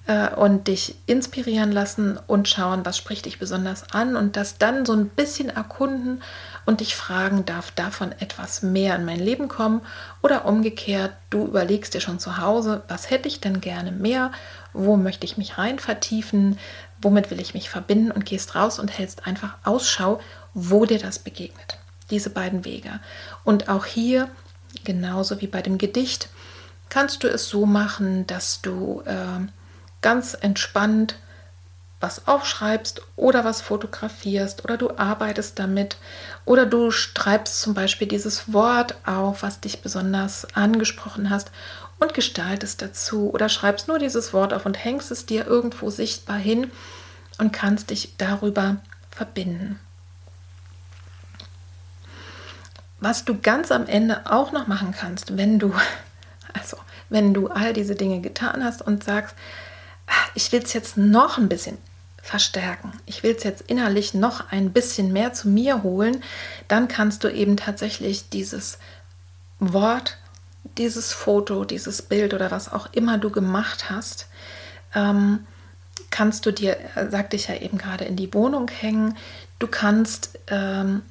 äh, 0.08 0.34
und 0.34 0.68
dich 0.68 0.96
inspirieren 1.06 1.72
lassen 1.72 2.20
und 2.28 2.48
schauen, 2.48 2.86
was 2.86 2.98
spricht 2.98 3.26
dich 3.26 3.40
besonders 3.40 3.92
an 3.92 4.16
und 4.16 4.36
das 4.36 4.58
dann 4.58 4.86
so 4.86 4.94
ein 4.94 5.10
bisschen 5.10 5.50
erkunden 5.50 6.22
und 6.66 6.80
dich 6.80 6.96
fragen, 6.96 7.46
darf 7.46 7.72
davon 7.72 8.14
etwas 8.20 8.62
mehr 8.64 8.96
in 8.96 9.06
mein 9.06 9.20
Leben 9.20 9.48
kommen 9.48 9.82
oder 10.22 10.46
umgekehrt, 10.46 11.14
du 11.30 11.46
überlegst 11.46 11.94
dir 11.94 12.02
schon 12.02 12.20
zu 12.20 12.38
Hause, 12.38 12.84
was 12.88 13.10
hätte 13.10 13.28
ich 13.28 13.40
denn 13.40 13.62
gerne 13.62 13.92
mehr, 13.92 14.32
wo 14.78 14.96
möchte 14.96 15.26
ich 15.26 15.38
mich 15.38 15.58
rein 15.58 15.80
vertiefen, 15.80 16.58
womit 17.02 17.32
will 17.32 17.42
ich 17.42 17.54
mich 17.54 17.70
verbinden 17.70 18.12
und 18.12 18.26
gehst 18.26 18.56
raus 18.56 18.80
und 18.80 18.98
hältst 18.98 19.26
einfach 19.26 19.56
Ausschau, 19.64 20.20
wo 20.54 20.86
dir 20.86 21.00
das 21.00 21.20
begegnet. 21.20 21.78
Diese 22.10 22.30
beiden 22.30 22.64
Wege. 22.64 23.00
Und 23.44 23.70
auch 23.70 23.86
hier, 23.86 24.30
genauso 24.84 25.42
wie 25.42 25.48
bei 25.48 25.62
dem 25.62 25.78
Gedicht, 25.78 26.30
kannst 26.90 27.24
du 27.24 27.28
es 27.28 27.50
so 27.50 27.66
machen, 27.66 28.26
dass 28.28 28.62
du 28.62 29.02
äh, 29.06 29.46
ganz 30.02 30.38
entspannt 30.40 31.16
was 32.00 32.28
aufschreibst 32.28 33.02
oder 33.16 33.44
was 33.44 33.62
fotografierst 33.62 34.64
oder 34.64 34.78
du 34.78 34.98
arbeitest 34.98 35.58
damit 35.58 35.98
oder 36.46 36.68
du 36.68 36.92
schreibst 36.92 37.60
zum 37.60 37.74
Beispiel 37.74 38.08
dieses 38.08 38.54
Wort 38.54 38.96
auf, 39.06 39.42
was 39.42 39.62
dich 39.62 39.82
besonders 39.82 40.46
angesprochen 40.54 41.32
hast 41.32 41.52
und 42.00 42.14
gestaltest 42.14 42.82
dazu 42.82 43.32
oder 43.32 43.50
schreibst 43.50 43.88
nur 43.88 44.00
dieses 44.00 44.34
Wort 44.34 44.54
auf 44.54 44.66
und 44.66 44.84
hängst 44.84 45.12
es 45.12 45.26
dir 45.26 45.46
irgendwo 45.48 45.90
sichtbar 45.90 46.38
hin 46.38 46.72
und 47.38 47.54
kannst 47.54 47.90
dich 47.90 48.14
darüber 48.18 48.78
verbinden. 49.12 49.80
Was 53.00 53.26
du 53.26 53.40
ganz 53.40 53.72
am 53.72 53.86
Ende 53.86 54.32
auch 54.32 54.52
noch 54.52 54.68
machen 54.68 54.92
kannst, 54.92 55.38
wenn 55.38 55.60
du 55.60 55.74
also 56.54 56.78
wenn 57.10 57.34
du 57.34 57.48
all 57.48 57.74
diese 57.74 57.96
Dinge 57.96 58.22
getan 58.22 58.64
hast 58.64 58.82
und 58.82 59.04
sagst, 59.04 59.36
ich 60.36 60.52
will 60.52 60.62
es 60.62 60.74
jetzt 60.74 60.98
noch 60.98 61.38
ein 61.38 61.50
bisschen 61.50 61.78
verstärken. 62.22 62.92
Ich 63.06 63.24
will 63.24 63.36
es 63.36 63.44
jetzt 63.44 63.64
innerlich 63.68 64.14
noch 64.14 64.52
ein 64.52 64.74
bisschen 64.74 65.14
mehr 65.14 65.34
zu 65.34 65.48
mir 65.48 65.84
holen. 65.84 66.24
Dann 66.68 66.88
kannst 66.88 67.24
du 67.24 67.30
eben 67.30 67.56
tatsächlich 67.56 68.30
dieses 68.30 68.80
Wort, 69.60 70.18
dieses 70.78 71.14
Foto, 71.14 71.66
dieses 71.66 72.02
Bild 72.02 72.34
oder 72.34 72.52
was 72.52 72.72
auch 72.72 72.88
immer 72.94 73.18
du 73.18 73.30
gemacht 73.30 73.90
hast, 73.90 74.28
ähm, 74.94 75.46
kannst 76.10 76.46
du 76.46 76.52
dir, 76.52 76.78
äh, 76.96 77.10
sagte 77.10 77.36
ich 77.36 77.48
ja 77.48 77.56
eben 77.56 77.78
gerade, 77.78 78.06
in 78.06 78.16
die 78.16 78.34
Wohnung 78.34 78.70
hängen. 78.70 79.18
Du 79.60 79.68
kannst 79.68 80.40
ähm, 80.48 81.02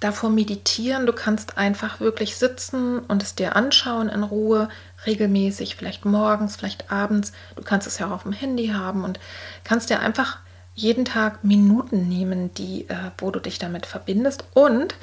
davor 0.00 0.30
meditieren, 0.30 1.06
du 1.06 1.12
kannst 1.12 1.58
einfach 1.58 2.00
wirklich 2.00 2.36
sitzen 2.36 3.00
und 3.00 3.22
es 3.22 3.34
dir 3.34 3.56
anschauen 3.56 4.08
in 4.08 4.22
Ruhe, 4.22 4.68
regelmäßig, 5.06 5.76
vielleicht 5.76 6.04
morgens, 6.04 6.56
vielleicht 6.56 6.90
abends. 6.92 7.32
Du 7.56 7.62
kannst 7.62 7.86
es 7.86 7.98
ja 7.98 8.06
auch 8.06 8.12
auf 8.12 8.22
dem 8.22 8.32
Handy 8.32 8.68
haben 8.68 9.04
und 9.04 9.18
kannst 9.64 9.90
dir 9.90 10.00
einfach 10.00 10.38
jeden 10.74 11.04
Tag 11.04 11.42
Minuten 11.42 12.08
nehmen, 12.08 12.54
die, 12.54 12.88
äh, 12.88 13.10
wo 13.18 13.32
du 13.32 13.40
dich 13.40 13.58
damit 13.58 13.86
verbindest. 13.86 14.44
Und 14.54 14.94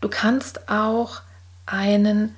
du 0.00 0.08
kannst 0.08 0.70
auch 0.70 1.20
einen 1.66 2.34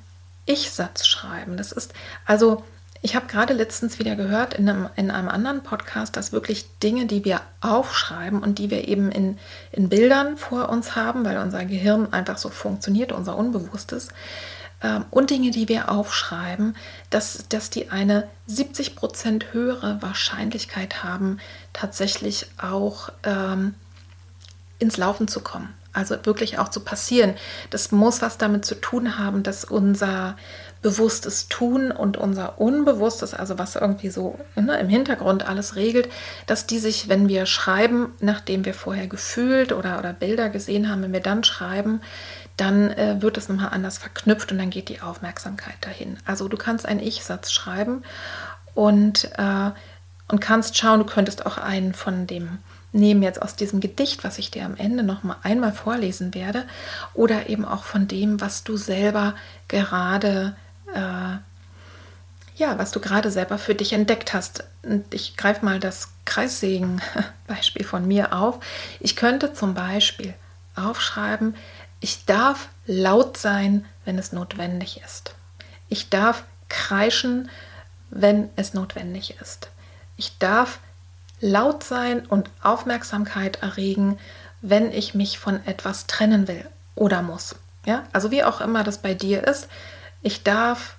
Ich-Satz 0.46 1.06
schreiben. 1.06 1.56
Das 1.56 1.72
ist 1.72 1.92
also 2.26 2.64
ich 3.04 3.16
habe 3.16 3.26
gerade 3.26 3.52
letztens 3.52 3.98
wieder 3.98 4.14
gehört 4.14 4.54
in 4.54 4.68
einem, 4.68 4.88
in 4.94 5.10
einem 5.10 5.28
anderen 5.28 5.64
Podcast, 5.64 6.16
dass 6.16 6.30
wirklich 6.30 6.66
Dinge, 6.78 7.06
die 7.06 7.24
wir 7.24 7.40
aufschreiben 7.60 8.40
und 8.40 8.60
die 8.60 8.70
wir 8.70 8.86
eben 8.86 9.10
in, 9.10 9.38
in 9.72 9.88
Bildern 9.88 10.36
vor 10.36 10.68
uns 10.68 10.94
haben, 10.94 11.24
weil 11.24 11.38
unser 11.38 11.64
Gehirn 11.64 12.12
einfach 12.12 12.38
so 12.38 12.48
funktioniert, 12.48 13.10
unser 13.10 13.36
Unbewusstes, 13.36 14.10
ähm, 14.82 15.04
und 15.10 15.30
Dinge, 15.30 15.50
die 15.50 15.68
wir 15.68 15.90
aufschreiben, 15.90 16.76
dass, 17.10 17.44
dass 17.48 17.70
die 17.70 17.90
eine 17.90 18.28
70 18.46 18.94
Prozent 18.94 19.52
höhere 19.52 20.00
Wahrscheinlichkeit 20.00 21.02
haben, 21.02 21.38
tatsächlich 21.72 22.46
auch 22.56 23.10
ähm, 23.24 23.74
ins 24.78 24.96
Laufen 24.96 25.26
zu 25.26 25.40
kommen. 25.40 25.74
Also 25.92 26.16
wirklich 26.24 26.58
auch 26.58 26.68
zu 26.68 26.80
passieren. 26.80 27.34
Das 27.70 27.92
muss 27.92 28.22
was 28.22 28.38
damit 28.38 28.64
zu 28.64 28.74
tun 28.76 29.18
haben, 29.18 29.42
dass 29.42 29.64
unser 29.64 30.36
bewusstes 30.80 31.48
Tun 31.48 31.92
und 31.92 32.16
unser 32.16 32.60
Unbewusstes, 32.60 33.34
also 33.34 33.58
was 33.58 33.76
irgendwie 33.76 34.10
so 34.10 34.38
ne, 34.56 34.78
im 34.80 34.88
Hintergrund 34.88 35.48
alles 35.48 35.76
regelt, 35.76 36.08
dass 36.46 36.66
die 36.66 36.78
sich, 36.78 37.08
wenn 37.08 37.28
wir 37.28 37.46
schreiben, 37.46 38.12
nachdem 38.20 38.64
wir 38.64 38.74
vorher 38.74 39.06
gefühlt 39.06 39.72
oder, 39.72 39.98
oder 39.98 40.12
Bilder 40.12 40.48
gesehen 40.48 40.90
haben, 40.90 41.02
wenn 41.02 41.12
wir 41.12 41.20
dann 41.20 41.44
schreiben, 41.44 42.00
dann 42.56 42.90
äh, 42.90 43.22
wird 43.22 43.38
es 43.38 43.48
nochmal 43.48 43.70
anders 43.70 43.98
verknüpft 43.98 44.50
und 44.50 44.58
dann 44.58 44.70
geht 44.70 44.88
die 44.88 45.00
Aufmerksamkeit 45.00 45.76
dahin. 45.80 46.18
Also 46.26 46.48
du 46.48 46.56
kannst 46.56 46.84
einen 46.84 47.00
Ich-Satz 47.00 47.52
schreiben 47.52 48.02
und, 48.74 49.30
äh, 49.38 49.70
und 50.28 50.40
kannst 50.40 50.76
schauen, 50.76 50.98
du 50.98 51.06
könntest 51.06 51.46
auch 51.46 51.58
einen 51.58 51.94
von 51.94 52.26
dem 52.26 52.58
nehmen 52.92 53.22
jetzt 53.22 53.40
aus 53.40 53.56
diesem 53.56 53.80
Gedicht, 53.80 54.22
was 54.24 54.38
ich 54.38 54.50
dir 54.50 54.64
am 54.64 54.76
Ende 54.76 55.02
noch 55.02 55.22
mal 55.22 55.36
einmal 55.42 55.72
vorlesen 55.72 56.34
werde, 56.34 56.66
oder 57.14 57.48
eben 57.48 57.64
auch 57.64 57.84
von 57.84 58.06
dem, 58.06 58.40
was 58.40 58.64
du 58.64 58.76
selber 58.76 59.34
gerade 59.68 60.54
äh, 60.94 61.36
ja, 62.56 62.78
was 62.78 62.90
du 62.90 63.00
gerade 63.00 63.30
selber 63.30 63.58
für 63.58 63.74
dich 63.74 63.92
entdeckt 63.92 64.34
hast. 64.34 64.64
Und 64.82 65.12
ich 65.14 65.36
greife 65.36 65.64
mal 65.64 65.80
das 65.80 66.10
Kreissägen-Beispiel 66.24 67.84
von 67.84 68.06
mir 68.06 68.32
auf. 68.32 68.60
Ich 69.00 69.16
könnte 69.16 69.52
zum 69.52 69.74
Beispiel 69.74 70.34
aufschreiben, 70.76 71.56
ich 72.00 72.24
darf 72.24 72.68
laut 72.86 73.36
sein, 73.36 73.84
wenn 74.04 74.18
es 74.18 74.32
notwendig 74.32 75.00
ist. 75.04 75.34
Ich 75.88 76.08
darf 76.10 76.44
kreischen, 76.68 77.48
wenn 78.10 78.50
es 78.56 78.74
notwendig 78.74 79.36
ist. 79.40 79.70
Ich 80.16 80.38
darf 80.38 80.78
laut 81.42 81.84
sein 81.84 82.24
und 82.24 82.48
Aufmerksamkeit 82.62 83.62
erregen, 83.62 84.18
wenn 84.62 84.92
ich 84.92 85.12
mich 85.12 85.38
von 85.38 85.66
etwas 85.66 86.06
trennen 86.06 86.48
will 86.48 86.64
oder 86.94 87.20
muss. 87.20 87.56
Ja, 87.84 88.04
also 88.12 88.30
wie 88.30 88.44
auch 88.44 88.60
immer 88.60 88.84
das 88.84 88.98
bei 88.98 89.12
dir 89.12 89.46
ist, 89.46 89.68
ich 90.22 90.44
darf, 90.44 90.94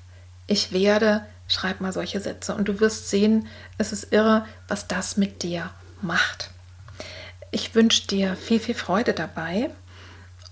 ich 0.46 0.74
werde, 0.74 1.26
schreib 1.48 1.80
mal 1.80 1.94
solche 1.94 2.20
Sätze 2.20 2.54
und 2.54 2.68
du 2.68 2.82
wirst 2.82 3.10
sehen, 3.10 3.48
es 3.78 3.94
ist 3.94 4.12
irre, 4.12 4.46
was 4.68 4.88
das 4.88 5.16
mit 5.16 5.44
dir 5.44 5.70
macht. 6.02 6.50
Ich 7.52 7.74
wünsche 7.74 8.06
dir 8.08 8.36
viel, 8.36 8.60
viel 8.60 8.76
Freude 8.76 9.14
dabei. 9.14 9.70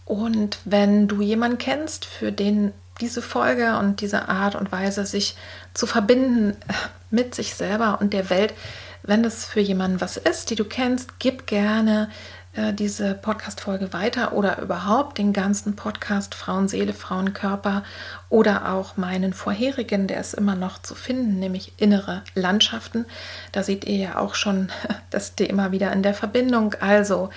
Und 0.06 0.60
wenn 0.64 1.08
du 1.08 1.22
jemanden 1.22 1.58
kennst, 1.58 2.06
für 2.06 2.32
den 2.32 2.74
diese 3.02 3.22
Folge 3.22 3.78
und 3.78 4.00
diese 4.02 4.30
Art 4.30 4.56
und 4.56 4.72
Weise, 4.72 5.06
sich 5.06 5.36
zu 5.74 5.86
verbinden 5.86 6.56
mit 7.10 7.36
sich 7.36 7.56
selber 7.56 8.00
und 8.00 8.14
der 8.14 8.30
Welt, 8.30 8.54
wenn 9.04 9.24
das 9.24 9.46
für 9.46 9.60
jemanden 9.60 10.02
was 10.02 10.18
ist, 10.18 10.50
die 10.50 10.56
du 10.56 10.66
kennst, 10.66 11.20
gib 11.20 11.48
gerne 11.48 12.10
äh, 12.54 12.74
diese 12.74 13.14
Podcast-Folge 13.14 13.94
weiter 13.94 14.34
oder 14.34 14.60
überhaupt 14.60 15.18
den 15.18 15.32
ganzen 15.32 15.78
Podcast 15.78 16.36
Frauenseele, 16.36 16.94
Frauenkörper 16.94 17.84
oder 18.30 18.74
auch 18.74 18.98
meinen 18.98 19.32
vorherigen, 19.32 20.08
der 20.08 20.20
ist 20.20 20.34
immer 20.34 20.56
noch 20.56 20.82
zu 20.82 20.94
finden, 20.94 21.40
nämlich 21.40 21.74
innere 21.78 22.24
Landschaften. 22.36 23.06
Da 23.54 23.64
seht 23.64 23.86
ihr 23.86 23.96
ja 23.96 24.18
auch 24.18 24.36
schon 24.36 24.70
das 25.10 25.36
Thema 25.36 25.72
wieder 25.72 25.94
in 25.94 26.04
der 26.04 26.14
Verbindung. 26.14 26.76
Also 26.82 27.30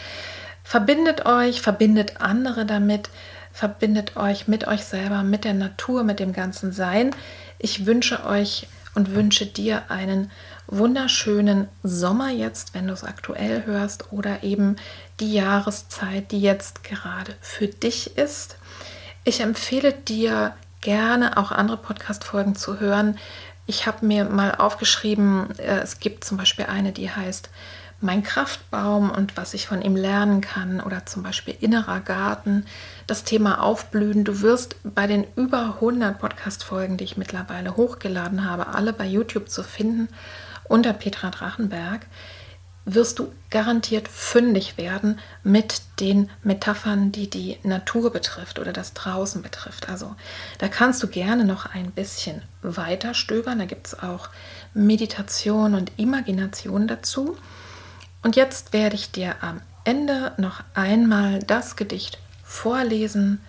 verbindet 0.64 1.26
euch, 1.26 1.62
verbindet 1.62 2.20
andere 2.20 2.66
damit, 2.66 3.08
verbindet 3.52 4.16
euch 4.16 4.48
mit 4.48 4.66
euch 4.66 4.84
selber, 4.84 5.22
mit 5.22 5.44
der 5.44 5.54
Natur, 5.54 6.02
mit 6.02 6.18
dem 6.18 6.32
ganzen 6.32 6.72
Sein. 6.72 7.14
Ich 7.58 7.86
wünsche 7.86 8.26
euch 8.26 8.66
und 8.96 9.14
wünsche 9.14 9.46
dir 9.46 9.90
einen 9.90 10.32
wunderschönen 10.66 11.68
Sommer 11.82 12.30
jetzt, 12.30 12.74
wenn 12.74 12.86
du 12.86 12.92
es 12.92 13.04
aktuell 13.04 13.64
hörst, 13.66 14.12
oder 14.12 14.42
eben 14.42 14.76
die 15.20 15.34
Jahreszeit, 15.34 16.30
die 16.32 16.40
jetzt 16.40 16.84
gerade 16.84 17.34
für 17.40 17.68
dich 17.68 18.16
ist. 18.16 18.56
Ich 19.24 19.40
empfehle 19.40 19.92
dir 19.92 20.54
gerne 20.80 21.36
auch 21.36 21.50
andere 21.50 21.78
Podcast-Folgen 21.78 22.54
zu 22.56 22.80
hören. 22.80 23.18
Ich 23.66 23.86
habe 23.86 24.04
mir 24.04 24.26
mal 24.26 24.54
aufgeschrieben, 24.54 25.58
äh, 25.58 25.80
es 25.80 25.98
gibt 25.98 26.24
zum 26.24 26.36
Beispiel 26.36 26.66
eine, 26.66 26.92
die 26.92 27.10
heißt 27.10 27.48
Mein 28.00 28.22
Kraftbaum 28.22 29.10
und 29.10 29.36
was 29.38 29.54
ich 29.54 29.66
von 29.66 29.80
ihm 29.80 29.96
lernen 29.96 30.42
kann 30.42 30.80
oder 30.80 31.06
zum 31.06 31.22
Beispiel 31.22 31.56
Innerer 31.58 32.00
Garten, 32.00 32.66
das 33.06 33.24
Thema 33.24 33.62
Aufblühen. 33.62 34.24
Du 34.24 34.42
wirst 34.42 34.76
bei 34.82 35.06
den 35.06 35.26
über 35.36 35.76
100 35.76 36.18
Podcast-Folgen, 36.18 36.98
die 36.98 37.04
ich 37.04 37.16
mittlerweile 37.16 37.76
hochgeladen 37.76 38.44
habe, 38.44 38.68
alle 38.68 38.92
bei 38.92 39.06
YouTube 39.06 39.48
zu 39.48 39.62
finden 39.62 40.08
unter 40.68 40.92
Petra 40.92 41.30
Drachenberg, 41.30 42.06
wirst 42.86 43.18
du 43.18 43.32
garantiert 43.50 44.08
fündig 44.08 44.76
werden 44.76 45.18
mit 45.42 45.82
den 46.00 46.28
Metaphern, 46.42 47.12
die 47.12 47.30
die 47.30 47.58
Natur 47.62 48.12
betrifft 48.12 48.58
oder 48.58 48.72
das 48.72 48.92
Draußen 48.92 49.42
betrifft. 49.42 49.88
Also 49.88 50.14
da 50.58 50.68
kannst 50.68 51.02
du 51.02 51.08
gerne 51.08 51.44
noch 51.44 51.66
ein 51.66 51.92
bisschen 51.92 52.42
weiter 52.62 53.14
stöbern. 53.14 53.58
Da 53.58 53.64
gibt 53.64 53.86
es 53.86 53.98
auch 54.02 54.28
Meditation 54.74 55.74
und 55.74 55.92
Imagination 55.96 56.86
dazu. 56.86 57.38
Und 58.22 58.36
jetzt 58.36 58.72
werde 58.72 58.96
ich 58.96 59.10
dir 59.10 59.36
am 59.42 59.62
Ende 59.84 60.32
noch 60.36 60.62
einmal 60.74 61.40
das 61.40 61.76
Gedicht 61.76 62.18
vorlesen 62.42 63.40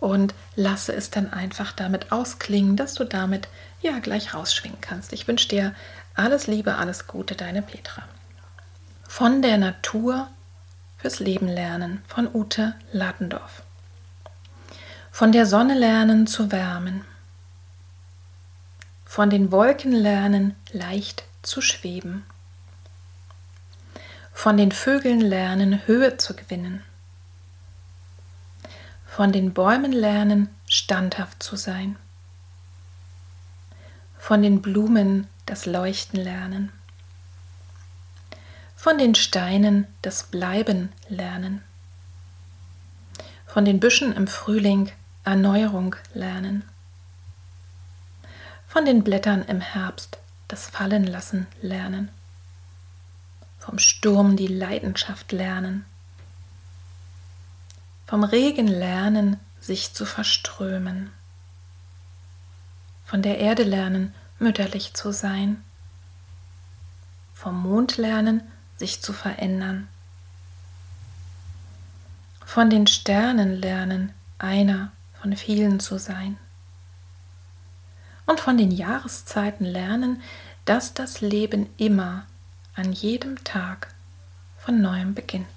und 0.00 0.34
lasse 0.54 0.92
es 0.92 1.10
dann 1.10 1.32
einfach 1.32 1.72
damit 1.72 2.12
ausklingen, 2.12 2.76
dass 2.76 2.94
du 2.94 3.04
damit 3.04 3.48
ja 3.80 3.98
gleich 3.98 4.34
rausschwingen 4.34 4.80
kannst. 4.80 5.12
Ich 5.12 5.26
wünsche 5.26 5.48
dir 5.48 5.74
alles 6.16 6.46
Liebe, 6.46 6.76
alles 6.76 7.06
Gute, 7.06 7.34
deine 7.34 7.62
Petra. 7.62 8.02
Von 9.06 9.42
der 9.42 9.58
Natur 9.58 10.28
fürs 10.98 11.20
Leben 11.20 11.48
lernen 11.48 12.02
von 12.08 12.28
Ute 12.32 12.74
Ladendorf. 12.92 13.62
Von 15.12 15.32
der 15.32 15.46
Sonne 15.46 15.74
lernen 15.74 16.26
zu 16.26 16.50
wärmen. 16.50 17.04
Von 19.04 19.30
den 19.30 19.52
Wolken 19.52 19.92
lernen 19.92 20.56
leicht 20.72 21.24
zu 21.42 21.60
schweben. 21.60 22.26
Von 24.32 24.56
den 24.56 24.72
Vögeln 24.72 25.20
lernen 25.20 25.86
Höhe 25.86 26.16
zu 26.16 26.34
gewinnen 26.34 26.82
von 29.16 29.32
den 29.32 29.54
Bäumen 29.54 29.92
lernen, 29.92 30.54
standhaft 30.68 31.42
zu 31.42 31.56
sein. 31.56 31.96
Von 34.18 34.42
den 34.42 34.60
Blumen 34.60 35.26
das 35.46 35.66
Leuchten 35.66 36.20
lernen. 36.20 36.72
Von 38.76 38.98
den 38.98 39.14
Steinen 39.14 39.86
das 40.02 40.24
Bleiben 40.24 40.92
lernen. 41.08 41.62
Von 43.46 43.64
den 43.64 43.80
Büschen 43.80 44.12
im 44.12 44.26
Frühling 44.26 44.92
Erneuerung 45.24 45.96
lernen. 46.14 46.62
Von 48.68 48.84
den 48.84 49.02
Blättern 49.02 49.42
im 49.44 49.60
Herbst 49.60 50.18
das 50.48 50.66
Fallenlassen 50.66 51.46
lernen. 51.62 52.10
Vom 53.58 53.78
Sturm 53.78 54.36
die 54.36 54.46
Leidenschaft 54.46 55.32
lernen 55.32 55.86
vom 58.06 58.22
Regen 58.22 58.68
lernen, 58.68 59.40
sich 59.60 59.92
zu 59.92 60.06
verströmen, 60.06 61.10
von 63.04 63.20
der 63.20 63.38
Erde 63.38 63.64
lernen, 63.64 64.14
mütterlich 64.38 64.94
zu 64.94 65.12
sein, 65.12 65.62
vom 67.34 67.62
Mond 67.62 67.96
lernen, 67.96 68.42
sich 68.76 69.02
zu 69.02 69.12
verändern, 69.12 69.88
von 72.44 72.70
den 72.70 72.86
Sternen 72.86 73.60
lernen, 73.60 74.12
einer 74.38 74.92
von 75.20 75.36
vielen 75.36 75.80
zu 75.80 75.98
sein. 75.98 76.38
Und 78.26 78.40
von 78.40 78.58
den 78.58 78.70
Jahreszeiten 78.70 79.64
lernen, 79.64 80.20
dass 80.64 80.94
das 80.94 81.20
Leben 81.20 81.68
immer 81.76 82.26
an 82.74 82.92
jedem 82.92 83.42
Tag 83.44 83.94
von 84.58 84.80
neuem 84.80 85.14
beginnt. 85.14 85.55